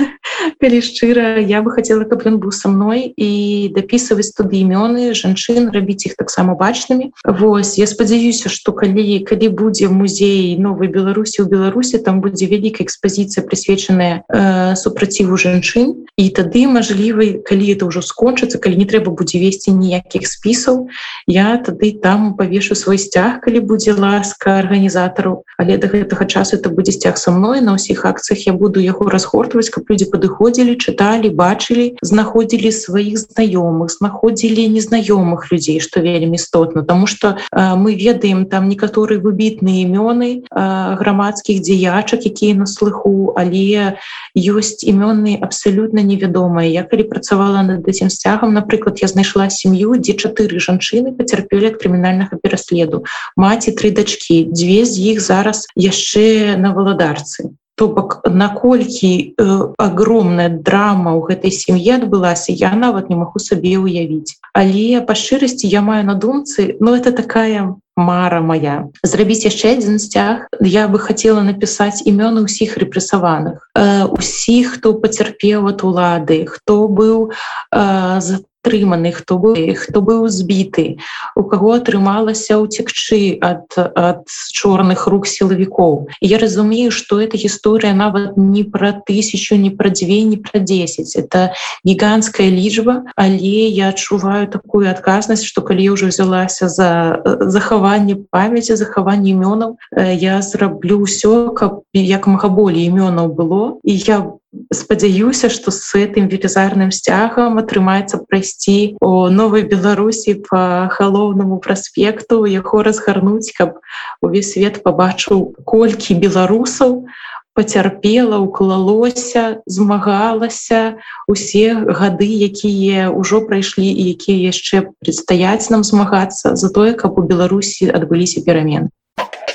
[0.60, 5.74] Калі шчыра я бы хотела каб ён быў са мной і дапісваць туды імёны жанчын
[5.74, 11.46] рабіць іх таксама бачнымі Вось я спадзяюся что калі калі будзе музей новой беларусі у
[11.50, 17.98] беларусі там будзе вялікая экспазіцыя прысвечаная э, супраціву жанчын і тады мажлівай калі это ўжо
[17.98, 20.86] скончыцца калі не трэба будзе весці ніякіх спісаў
[21.26, 26.70] я тады там павешу свой сцяг калі будзе ласка арганізатару але до гэтага часу это
[26.70, 31.34] будзе сцяг са мной на ўсіх акцыях я буду яго разгортваць каб людзі падыходзілі чыталі
[31.34, 31.71] бачылі
[32.02, 39.18] знаходзілі сваіх знаёмых знаходзілі незнаёмых людзей што вельмі істотна тому что мы ведаем там некаторы
[39.18, 43.96] выбітныя імёны грамадскіх дзеячак якія на слыху але
[44.36, 46.68] ёсць імёны абсалютна невядомыя.
[46.68, 51.76] Я калі працавала над этим сцягам напрыклад я знайшла сям'ю дзе чатыры жанчыны пацярпелі ад
[51.80, 53.04] крымінальнага пераследу.
[53.36, 59.44] Маці тры дачки дзве з іх зараз яшчэ на валадарцы то бок наколькі э,
[59.78, 64.36] огромная драма ў гэтай сям'і адбылася я нават не магу сабе ўявіць.
[64.52, 69.76] Але па шчырасці я маю на думцы но ну, это такая мара моя зрабіць яшчэ
[69.76, 70.48] адзін сцяг.
[70.60, 73.68] Я бы хотела напісаць імёны ўсіх рэпрэсаваных.
[73.74, 80.28] Э, усіх хто пацярпеў от улады хто быў э, за атрыманы хто быў хто быў
[80.30, 81.02] збіты
[81.34, 84.22] у каго атрымалася ўцекчы ад ад
[84.54, 86.06] чорных рук сілавікоў.
[86.22, 91.16] Я разумею что эта гісторыя нават не пра тысячу не пра дзве не пра 10
[91.18, 91.50] это
[91.84, 99.34] гігантская лічба але я адчуваю такую адказнасць что калі уже взялася за захаванне памяти захаванне
[99.34, 104.41] імёнаў я зраблю ўсё каб як мага болей імёнаў было і я буду
[104.72, 112.82] спадзяюся что с гэтым велізарным сцягам атрымаецца прайсці о новой беларусі по галоўнаму праспекту яго
[112.82, 113.80] разгарнуць каб
[114.20, 117.08] увесь свет побачыў колькі беларусаў
[117.54, 126.72] пацярпела уклалося змагалася усе гады якія ўжо прайшлі і якія яшчэ прадстаяць нам змагацца за
[126.72, 128.92] тое каб у беларусі адбыліся перамен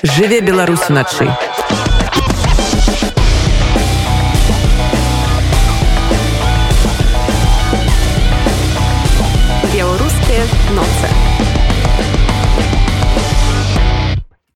[0.02, 1.30] жыве беларус начы